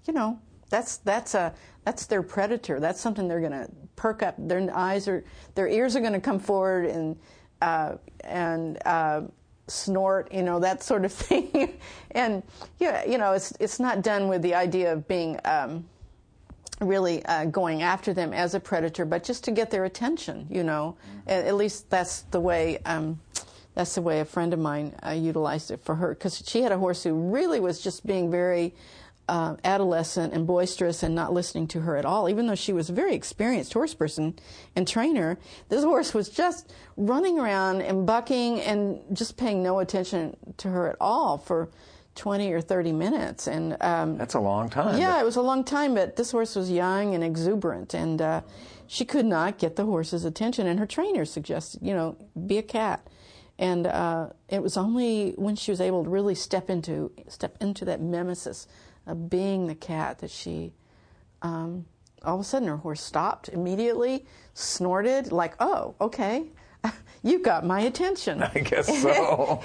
[0.06, 0.38] you know
[0.70, 1.52] that's that's a
[1.84, 2.80] that's their predator.
[2.80, 4.34] That's something they're going to perk up.
[4.38, 5.24] Their eyes are
[5.54, 7.18] their ears are going to come forward and
[7.60, 7.94] uh,
[8.24, 9.22] and uh,
[9.68, 11.78] snort you know that sort of thing
[12.10, 12.42] and
[12.78, 15.84] yeah you know it's it's not done with the idea of being um,
[16.80, 20.46] really uh, going after them as a predator, but just to get their attention.
[20.50, 21.30] You know, mm-hmm.
[21.30, 22.78] at, at, least that's the way.
[22.84, 23.20] Um,
[23.74, 26.72] that's the way a friend of mine uh, utilized it for her because she had
[26.72, 28.74] a horse who really was just being very
[29.30, 32.90] uh, adolescent and boisterous and not listening to her at all, even though she was
[32.90, 34.36] a very experienced horse person
[34.74, 35.38] and trainer.
[35.68, 40.90] This horse was just running around and bucking and just paying no attention to her
[40.90, 41.70] at all for
[42.16, 43.46] 20 or 30 minutes.
[43.46, 44.98] And um, that's a long time.
[44.98, 48.40] Yeah, it was a long time, but this horse was young and exuberant, and uh,
[48.88, 50.66] she could not get the horse's attention.
[50.66, 52.16] And her trainer suggested, you know,
[52.46, 53.06] be a cat.
[53.60, 57.84] And uh, it was only when she was able to really step into step into
[57.84, 58.66] that mimesis
[59.06, 60.72] of being the cat that she,
[61.42, 61.86] um,
[62.22, 66.46] all of a sudden, her horse stopped immediately, snorted like, "Oh, okay."
[67.22, 68.42] you got my attention.
[68.54, 69.62] I guess so.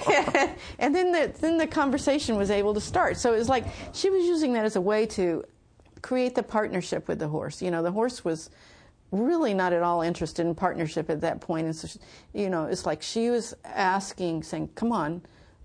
[0.80, 3.18] and then the, then the conversation was able to start.
[3.18, 5.44] So it was like she was using that as a way to
[6.02, 7.62] create the partnership with the horse.
[7.62, 8.50] You know, the horse was
[9.12, 11.66] really not at all interested in partnership at that point.
[11.66, 12.00] And so, she,
[12.34, 15.22] you know, it's like she was asking, saying, "Come on,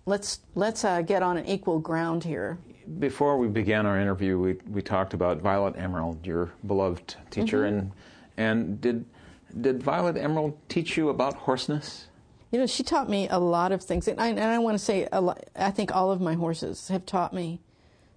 [0.07, 2.59] let's let's uh, get on an equal ground here."
[2.99, 7.79] Before we began our interview, we we talked about Violet Emerald, your beloved teacher, mm-hmm.
[7.79, 7.93] and
[8.37, 9.05] and did
[9.61, 12.07] did Violet Emerald teach you about horseness?
[12.51, 14.85] You know, she taught me a lot of things, and I, and I want to
[14.85, 17.61] say, lot, I think all of my horses have taught me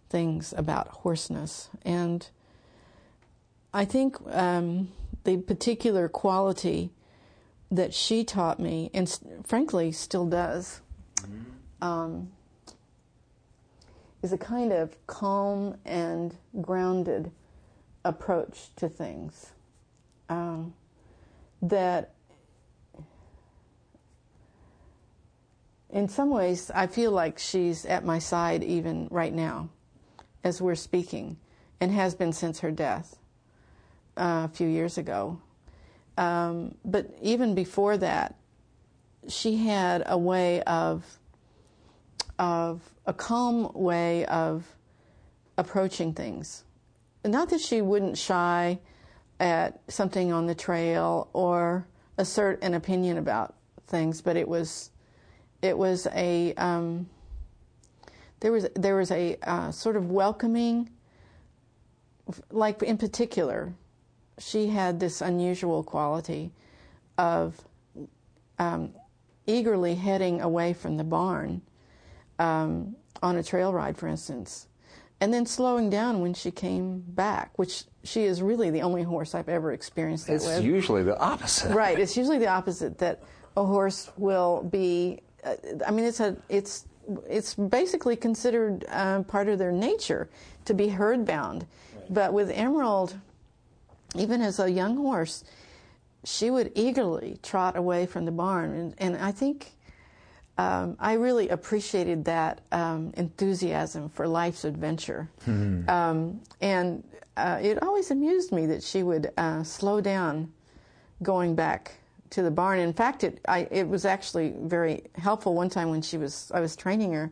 [0.10, 2.28] things about horseness, and
[3.74, 4.92] I think um,
[5.24, 6.90] the particular quality
[7.70, 10.82] that she taught me, and frankly still does,
[11.18, 11.84] mm-hmm.
[11.84, 12.32] um,
[14.24, 17.30] is a kind of calm and grounded
[18.06, 19.52] approach to things.
[20.30, 20.74] Um,
[21.62, 22.14] that
[25.90, 29.70] in some ways I feel like she's at my side even right now
[30.44, 31.38] as we're speaking
[31.80, 33.18] and has been since her death
[34.18, 35.40] uh, a few years ago.
[36.18, 38.36] Um, but even before that,
[39.28, 41.20] she had a way of
[42.40, 44.76] of a calm way of
[45.58, 46.64] approaching things.
[47.26, 48.80] Not that she wouldn't shy
[49.40, 51.88] at something on the trail or
[52.18, 53.56] assert an opinion about
[53.88, 54.92] things, but it was
[55.62, 57.10] it was a um,
[58.40, 60.90] there was there was a uh, sort of welcoming,
[62.52, 63.74] like in particular,
[64.38, 66.52] she had this unusual quality
[67.18, 67.60] of
[68.60, 68.94] um,
[69.46, 71.62] eagerly heading away from the barn
[72.40, 74.68] um, on a trail ride, for instance,
[75.22, 79.34] and then slowing down when she came back, which she is really the only horse
[79.34, 80.58] I've ever experienced that it's with.
[80.58, 81.74] It's usually the opposite.
[81.74, 81.98] Right.
[81.98, 83.24] It's usually the opposite that
[83.56, 85.22] a horse will be.
[85.44, 85.56] Uh,
[85.88, 86.86] I mean, it's a it's
[87.30, 90.30] it's basically considered uh, part of their nature
[90.66, 91.66] to be herd bound.
[91.96, 92.14] Right.
[92.14, 93.16] But with Emerald,
[94.16, 95.44] even as a young horse,
[96.24, 99.74] she would eagerly trot away from the barn, and, and I think
[100.58, 105.30] um, I really appreciated that um, enthusiasm for life's adventure.
[105.48, 105.90] Mm-hmm.
[105.90, 107.04] Um, and
[107.36, 110.52] uh, it always amused me that she would uh, slow down
[111.24, 111.96] going back
[112.32, 112.80] to the barn.
[112.80, 116.60] In fact, it, I, it was actually very helpful one time when she was, I
[116.60, 117.32] was training her.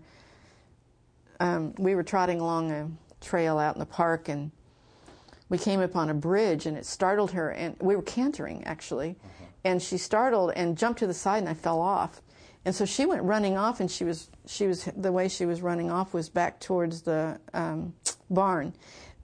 [1.39, 4.51] Um, we were trotting along a trail out in the park and
[5.49, 9.11] we came upon a bridge and it startled her and we were cantering actually.
[9.24, 9.45] Uh-huh.
[9.63, 12.22] And she startled and jumped to the side and I fell off
[12.66, 15.62] and so she went running off, and she was she was the way she was
[15.62, 17.93] running off was back towards the um,
[18.30, 18.74] barn.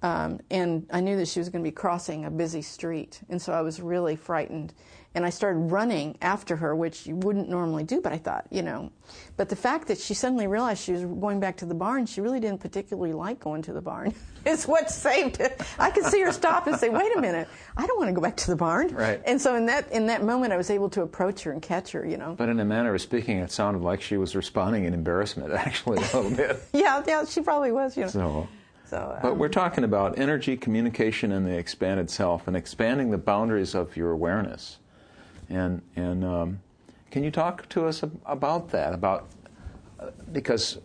[0.04, 3.42] Um, and I knew that she was going to be crossing a busy street, and
[3.42, 4.74] so I was really frightened.
[5.18, 8.62] And I started running after her, which you wouldn't normally do, but I thought, you
[8.62, 8.92] know.
[9.36, 12.22] But the fact that she suddenly realized she was going back to the barn, she
[12.22, 14.14] really didn't particularly like going to the barn,
[14.46, 15.60] is what saved it.
[15.80, 18.22] I could see her stop and say, "Wait a minute, I don't want to go
[18.22, 19.20] back to the barn." Right.
[19.26, 21.94] And so in that in that moment, I was able to approach her and catch
[21.94, 22.36] her, you know.
[22.38, 25.98] But in a manner of speaking, it sounded like she was responding in embarrassment, actually,
[25.98, 26.62] a little bit.
[26.74, 28.10] yeah, yeah, she probably was, you know.
[28.10, 28.48] So.
[28.86, 33.18] So, um, but we're talking about energy, communication, and the expanded self, and expanding the
[33.18, 34.78] boundaries of your awareness.
[35.50, 36.60] And and um,
[37.12, 38.94] can you talk to us about that?
[38.94, 39.28] About
[40.00, 40.80] uh, because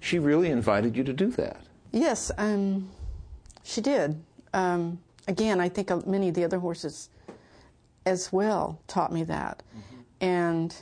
[0.00, 1.62] she really invited you to do that.
[1.92, 2.90] Yes, um,
[3.62, 4.22] she did.
[4.52, 7.08] Um, again, I think many of the other horses
[8.04, 10.00] as well taught me that, mm-hmm.
[10.20, 10.76] and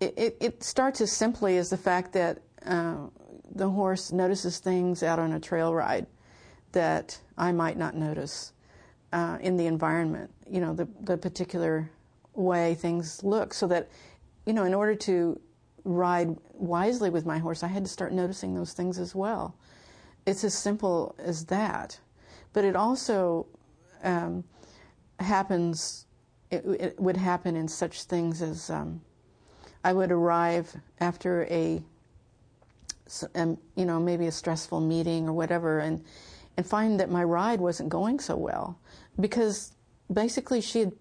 [0.00, 2.40] it, it, it, starts as simply as the fact that.
[2.64, 3.06] Uh,
[3.54, 6.06] the horse notices things out on a trail ride
[6.72, 8.52] that I might not notice
[9.12, 11.90] uh, in the environment, you know, the, the particular
[12.34, 13.54] way things look.
[13.54, 13.88] So that,
[14.46, 15.40] you know, in order to
[15.84, 19.54] ride wisely with my horse, I had to start noticing those things as well.
[20.26, 21.98] It's as simple as that.
[22.52, 23.46] But it also
[24.02, 24.44] um,
[25.20, 26.06] happens,
[26.50, 29.00] it, it, would happen in such things as um,
[29.84, 31.82] I would arrive after a
[33.34, 36.04] um, you know, maybe a stressful meeting or whatever, and
[36.58, 38.78] and find that my ride wasn't going so well
[39.20, 39.72] because
[40.12, 40.92] basically she had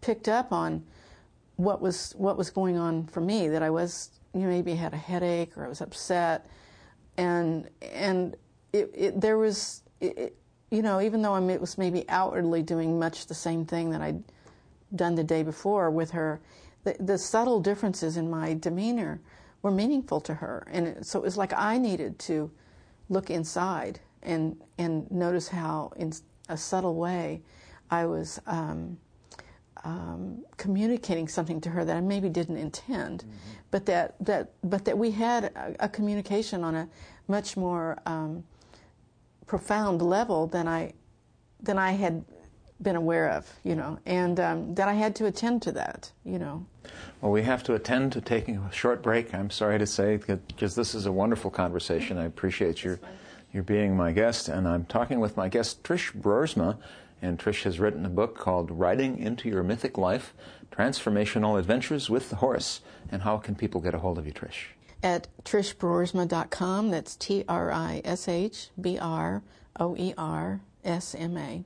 [0.00, 0.84] picked up on
[1.56, 4.94] what was what was going on for me that I was you know maybe had
[4.94, 6.46] a headache or I was upset
[7.16, 8.36] and and
[8.72, 10.36] it, it there was it,
[10.70, 14.22] you know even though I was maybe outwardly doing much the same thing that I'd
[14.94, 16.40] done the day before with her
[16.84, 19.20] the, the subtle differences in my demeanor
[19.62, 20.66] were meaningful to her.
[20.70, 22.50] And so it was like I needed to
[23.08, 26.12] look inside and and notice how, in
[26.48, 27.42] a subtle way,
[27.92, 28.96] I was um,
[29.84, 33.30] um, communicating something to her that I maybe didn't intend, mm-hmm.
[33.70, 36.88] but that that but that we had a, a communication on a
[37.28, 38.44] much more um,
[39.46, 40.94] profound level than I
[41.60, 42.24] than I had
[42.80, 46.38] been aware of, you know, and um, that I had to attend to that, you
[46.38, 46.66] know.
[47.20, 49.32] Well, we have to attend to taking a short break.
[49.34, 52.16] I'm sorry to say, because this is a wonderful conversation.
[52.16, 52.98] I appreciate your
[53.52, 56.78] your being my guest, and I'm talking with my guest Trish Broersma,
[57.22, 60.34] and Trish has written a book called "Riding into Your Mythic Life:
[60.70, 64.66] Transformational Adventures with the Horse." And how can people get a hold of you, Trish?
[65.02, 66.90] At trishbroersma.com.
[66.90, 69.42] That's T R I S H B R
[69.78, 71.64] O E R S M A.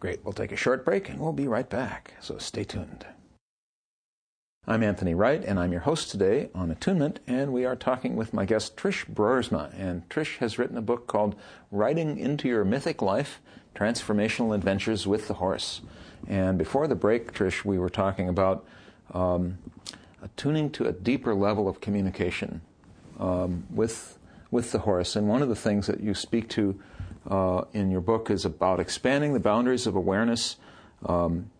[0.00, 0.24] Great.
[0.24, 2.14] We'll take a short break and we'll be right back.
[2.20, 3.06] So stay tuned.
[4.66, 8.34] I'm Anthony Wright, and I'm your host today on Attunement, and we are talking with
[8.34, 9.72] my guest Trish Broersma.
[9.74, 11.36] And Trish has written a book called
[11.70, 13.40] Riding into Your Mythic Life
[13.78, 15.82] Transformational Adventures with the Horse.
[16.26, 18.66] And before the break, Trish, we were talking about
[19.14, 19.58] um,
[20.20, 22.60] attuning to a deeper level of communication
[23.20, 24.18] um, with,
[24.50, 25.14] with the horse.
[25.14, 26.80] And one of the things that you speak to
[27.30, 30.56] uh, in your book is about expanding the boundaries of awareness.
[31.06, 31.50] Um,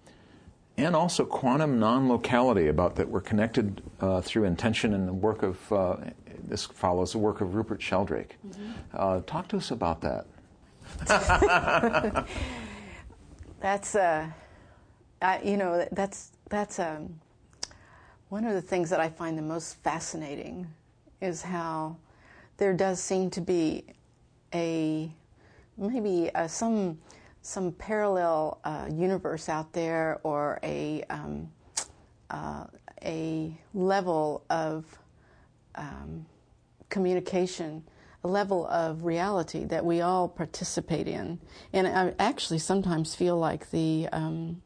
[0.77, 5.73] and also quantum non-locality about that we're connected uh, through intention and the work of
[5.73, 5.97] uh,
[6.49, 8.37] this follows the work of Rupert Sheldrake.
[8.47, 8.71] Mm-hmm.
[8.93, 10.27] Uh, talk to us about that.
[13.61, 14.29] that's uh,
[15.43, 17.21] you know that's that's um,
[18.29, 20.67] one of the things that I find the most fascinating
[21.21, 21.97] is how
[22.57, 23.85] there does seem to be
[24.55, 25.11] a
[25.77, 26.99] maybe uh, some
[27.43, 31.49] some parallel uh, universe out there or a um,
[32.31, 32.65] uh,
[33.05, 34.85] a level of
[35.77, 36.27] um,
[36.89, 37.83] communication,
[38.29, 41.41] level of reality that we all participate in.
[41.73, 44.63] And I actually sometimes feel like the um,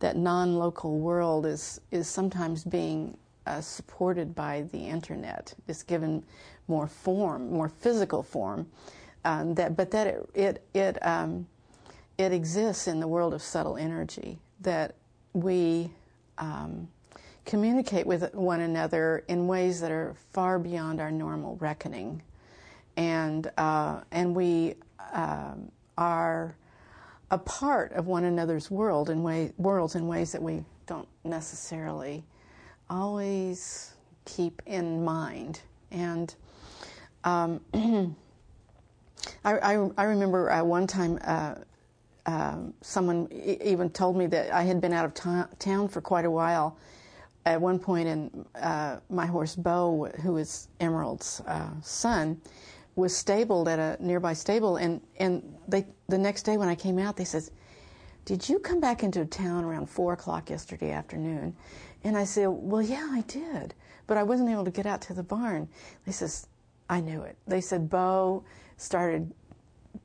[0.00, 5.54] that non-local world is is sometimes being uh, supported by the internet.
[5.68, 6.24] It's given
[6.68, 8.66] more form, more physical form.
[9.24, 11.46] Um, that, but that it it it, um,
[12.18, 14.94] it exists in the world of subtle energy that
[15.32, 15.90] we
[16.38, 16.88] um,
[17.44, 22.22] communicate with one another in ways that are far beyond our normal reckoning,
[23.00, 24.74] and uh, and we
[25.14, 26.54] um, are
[27.30, 32.22] a part of one another's world in way worlds in ways that we don't necessarily
[32.90, 33.94] always
[34.26, 36.34] keep in mind and.
[37.24, 37.60] Um,
[39.44, 41.56] I, I, I remember uh, one time uh,
[42.24, 46.30] uh, someone even told me that I had been out of town for quite a
[46.30, 46.78] while.
[47.44, 52.40] At one point, and uh, my horse Bo, who is Emerald's uh, son,
[53.00, 56.98] was stabled at a nearby stable, and and they the next day when I came
[56.98, 57.50] out, they says,
[58.24, 61.56] "Did you come back into town around four o'clock yesterday afternoon?"
[62.04, 63.74] And I said, "Well, yeah, I did,
[64.06, 65.68] but I wasn't able to get out to the barn."
[66.06, 66.46] They says,
[66.88, 68.44] "I knew it." They said, "Bo
[68.76, 69.32] started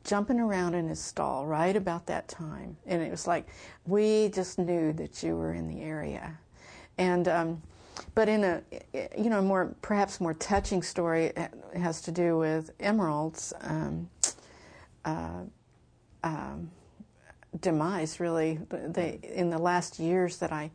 [0.04, 3.48] jumping around in his stall right about that time, and it was like
[3.86, 6.40] we just knew that you were in the area."
[6.98, 7.62] And um,
[8.14, 8.62] but in a
[9.18, 14.10] you know more perhaps more touching story it has to do with Emerald's um,
[15.04, 15.42] uh,
[16.24, 16.72] um,
[17.62, 18.20] demise.
[18.20, 20.72] Really, they, in the last years that I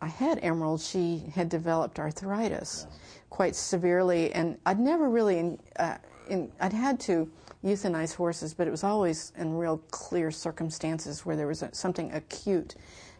[0.00, 2.96] I had Emerald, she had developed arthritis yeah.
[3.30, 5.96] quite severely, and I'd never really uh,
[6.28, 7.30] in, I'd had to
[7.64, 12.12] euthanize horses, but it was always in real clear circumstances where there was a, something
[12.12, 12.74] acute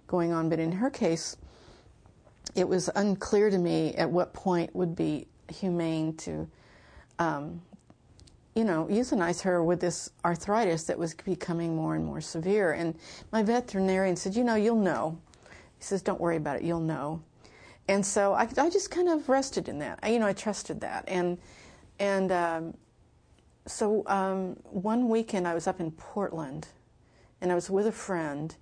[0.06, 0.48] going on.
[0.48, 1.36] But in her case
[2.54, 6.48] it was unclear to me at what point would be humane to,
[7.18, 7.62] um,
[8.54, 12.72] you know, euthanize her with this arthritis that was becoming more and more severe.
[12.72, 12.94] And
[13.30, 15.18] my veterinarian said, you know, you'll know.
[15.78, 17.22] He says, don't worry about it, you'll know.
[17.88, 19.98] And so I, I just kind of rested in that.
[20.02, 21.04] I, you know, I trusted that.
[21.08, 21.38] And,
[21.98, 22.74] and um,
[23.66, 26.68] so um, one weekend I was up in Portland
[27.40, 28.54] and I was with a friend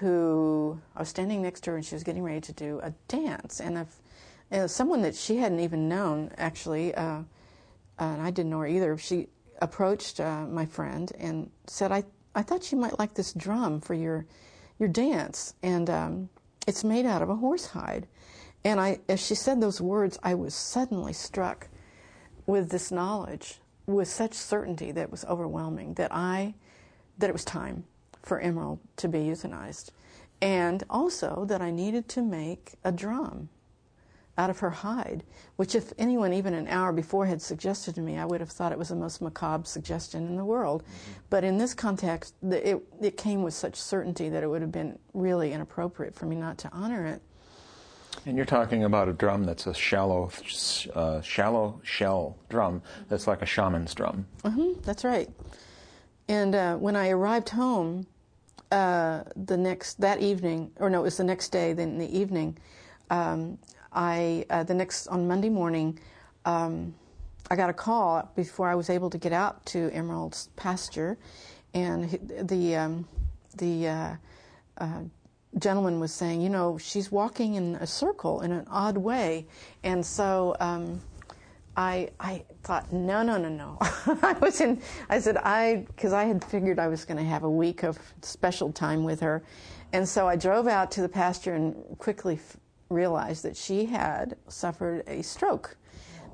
[0.00, 2.92] who I was standing next to her and she was getting ready to do a
[3.08, 3.60] dance.
[3.60, 4.00] And if,
[4.50, 7.22] uh, someone that she hadn't even known, actually, uh,
[7.98, 9.28] and I didn't know her either, she
[9.60, 13.94] approached uh, my friend and said, I, I thought you might like this drum for
[13.94, 14.24] your,
[14.78, 15.54] your dance.
[15.62, 16.28] And um,
[16.66, 18.04] it's made out of a horsehide.
[18.64, 21.68] And I, as she said those words, I was suddenly struck
[22.46, 26.54] with this knowledge with such certainty that it was overwhelming that I,
[27.18, 27.84] that it was time
[28.22, 29.90] for Emerald to be euthanized.
[30.40, 33.48] And also that I needed to make a drum
[34.36, 35.24] out of her hide,
[35.56, 38.70] which, if anyone even an hour before had suggested to me, I would have thought
[38.70, 40.84] it was the most macabre suggestion in the world.
[40.84, 41.12] Mm-hmm.
[41.28, 44.96] But in this context, it, it came with such certainty that it would have been
[45.12, 47.20] really inappropriate for me not to honor it.
[48.26, 50.30] And you're talking about a drum that's a shallow,
[50.94, 54.26] uh, shallow shell drum that's like a shaman's drum.
[54.44, 55.28] Mm-hmm, that's right.
[56.28, 58.06] And uh, when I arrived home,
[58.70, 61.72] uh, the next that evening, or no, it was the next day.
[61.72, 62.58] Then in the evening,
[63.08, 63.58] um,
[63.92, 65.98] I uh, the next on Monday morning,
[66.44, 66.94] um,
[67.50, 71.16] I got a call before I was able to get out to Emerald's pasture,
[71.72, 72.10] and
[72.42, 73.08] the um,
[73.56, 74.14] the uh,
[74.76, 75.00] uh,
[75.58, 79.46] gentleman was saying, you know, she's walking in a circle in an odd way,
[79.82, 80.56] and so.
[81.78, 83.78] I, I thought, no, no, no, no.
[83.80, 87.44] I was in, I said, I, because I had figured I was going to have
[87.44, 89.44] a week of special time with her.
[89.92, 92.56] And so I drove out to the pasture and quickly f-
[92.88, 95.76] realized that she had suffered a stroke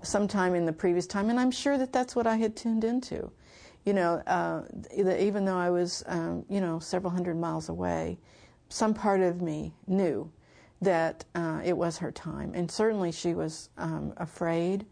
[0.00, 1.28] sometime in the previous time.
[1.28, 3.30] And I'm sure that that's what I had tuned into.
[3.84, 4.62] You know, uh,
[4.96, 8.18] even though I was, um, you know, several hundred miles away,
[8.70, 10.32] some part of me knew
[10.80, 12.52] that uh, it was her time.
[12.54, 14.86] And certainly she was um, afraid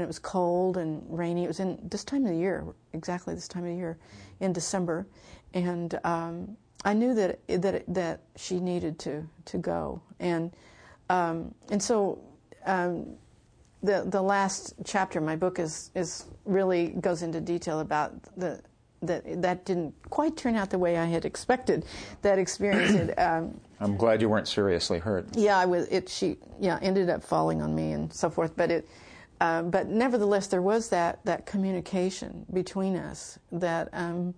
[0.00, 1.44] and it was cold and rainy.
[1.44, 3.98] It was in this time of the year, exactly this time of the year,
[4.40, 5.06] in December,
[5.52, 10.52] and um, I knew that that that she needed to to go, and
[11.08, 12.18] um, and so.
[12.66, 13.16] Um,
[13.82, 18.60] the the last chapter of my book is is really goes into detail about the
[19.00, 21.86] that that didn't quite turn out the way I had expected.
[22.20, 22.92] That experience.
[22.92, 25.34] Had, um, I'm glad you weren't seriously hurt.
[25.34, 25.88] Yeah, I was.
[25.88, 28.54] It she yeah ended up falling on me and so forth.
[28.54, 28.88] But it
[29.40, 34.34] um, but nevertheless, there was that, that communication between us that, um,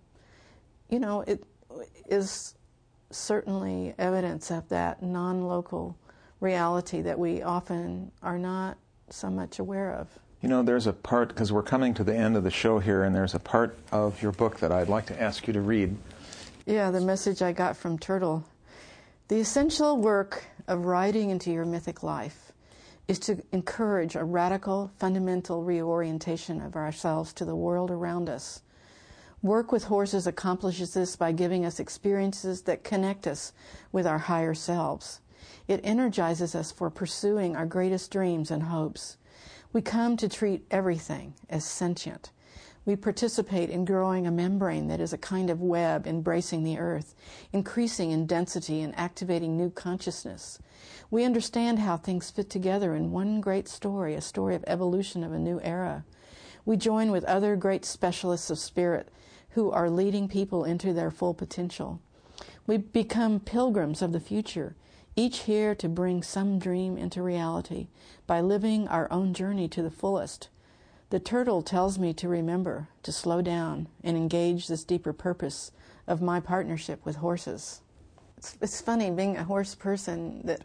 [0.88, 1.44] you know, it
[2.06, 2.54] is
[3.10, 5.96] certainly evidence of that non local
[6.40, 8.78] reality that we often are not
[9.10, 10.08] so much aware of.
[10.40, 13.04] You know, there's a part, because we're coming to the end of the show here,
[13.04, 15.96] and there's a part of your book that I'd like to ask you to read.
[16.66, 18.44] Yeah, the message I got from Turtle.
[19.28, 22.51] The essential work of Riding into Your Mythic Life
[23.08, 28.62] is to encourage a radical, fundamental reorientation of ourselves to the world around us.
[29.42, 33.52] Work with horses accomplishes this by giving us experiences that connect us
[33.90, 35.20] with our higher selves.
[35.66, 39.16] It energizes us for pursuing our greatest dreams and hopes.
[39.72, 42.30] We come to treat everything as sentient
[42.84, 47.14] we participate in growing a membrane that is a kind of web embracing the earth,
[47.52, 50.58] increasing in density and activating new consciousness.
[51.10, 55.32] We understand how things fit together in one great story, a story of evolution of
[55.32, 56.04] a new era.
[56.64, 59.08] We join with other great specialists of spirit
[59.50, 62.00] who are leading people into their full potential.
[62.66, 64.74] We become pilgrims of the future,
[65.14, 67.88] each here to bring some dream into reality
[68.26, 70.48] by living our own journey to the fullest
[71.12, 75.70] The turtle tells me to remember, to slow down, and engage this deeper purpose
[76.06, 77.82] of my partnership with horses.
[78.38, 80.64] It's, it's funny, being a horse person, that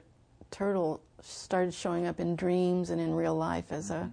[0.50, 4.10] turtle started showing up in dreams and in real life as a,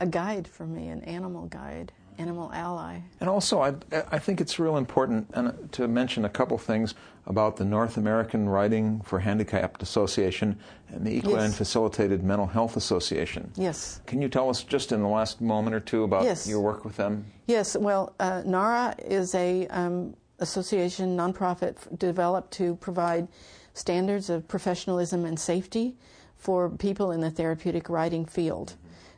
[0.00, 3.00] a guide for me, an animal guide animal ally.
[3.20, 3.74] And also, I,
[4.10, 6.94] I think it's real important to mention a couple things
[7.26, 10.58] about the North American Riding for Handicapped Association
[10.88, 11.58] and the Equine yes.
[11.58, 13.50] Facilitated Mental Health Association.
[13.54, 14.00] Yes.
[14.06, 16.48] Can you tell us just in the last moment or two about yes.
[16.48, 17.24] your work with them?
[17.46, 17.76] Yes.
[17.76, 23.28] Well, uh, NARHA is a um, association nonprofit developed to provide
[23.74, 25.96] standards of professionalism and safety
[26.36, 28.74] for people in the therapeutic riding field.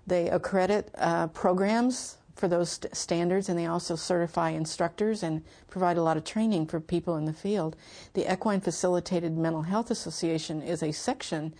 [0.06, 5.96] They accredit uh, programs for those st- standards, and they also certify instructors and provide
[5.96, 7.76] a lot of training for people in the field.
[8.14, 11.54] The Equine Facilitated Mental Health Association is a section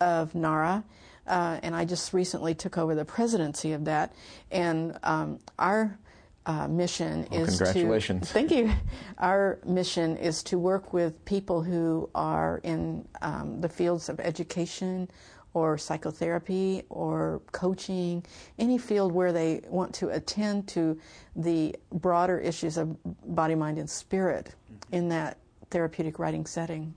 [0.00, 0.84] of NARHA,
[1.26, 4.14] uh, and I just recently took over the presidency of that.
[4.50, 5.98] And um, our
[6.46, 8.28] uh, mission well, is congratulations.
[8.28, 8.72] to thank you.
[9.18, 15.10] Our mission is to work with people who are in um, the fields of education
[15.54, 18.24] or psychotherapy or coaching,
[18.58, 20.98] any field where they want to attend to
[21.36, 22.96] the broader issues of
[23.34, 24.54] body, mind, and spirit
[24.92, 25.38] in that
[25.70, 26.94] therapeutic riding setting.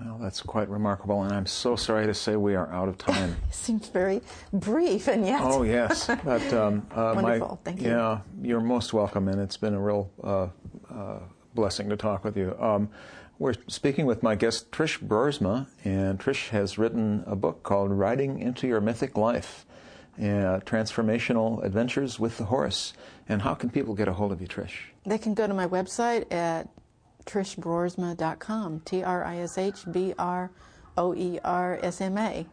[0.00, 3.36] Well, that's quite remarkable, and I'm so sorry to say we are out of time.
[3.48, 4.20] It seems very
[4.52, 5.40] brief, and yet.
[5.42, 7.60] Oh yes, but um, uh, wonderful.
[7.64, 7.90] My, Thank you.
[7.90, 10.48] Yeah, you're most welcome, and it's been a real uh,
[10.92, 11.20] uh,
[11.54, 12.56] blessing to talk with you.
[12.60, 12.90] Um,
[13.38, 18.38] we're speaking with my guest, Trish Broersma, and Trish has written a book called Riding
[18.38, 19.66] into Your Mythic Life
[20.18, 22.92] uh, Transformational Adventures with the Horse.
[23.28, 24.74] And how can people get a hold of you, Trish?
[25.04, 26.68] They can go to my website at
[27.26, 30.50] trishbroersma.com, T R I S H B R
[30.96, 32.46] O E R S M A.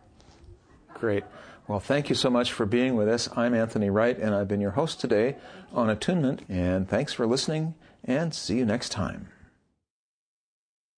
[0.93, 1.23] Great.
[1.67, 3.29] Well, thank you so much for being with us.
[3.35, 5.37] I'm Anthony Wright, and I've been your host today
[5.71, 6.41] on Attunement.
[6.49, 9.29] And thanks for listening, and see you next time.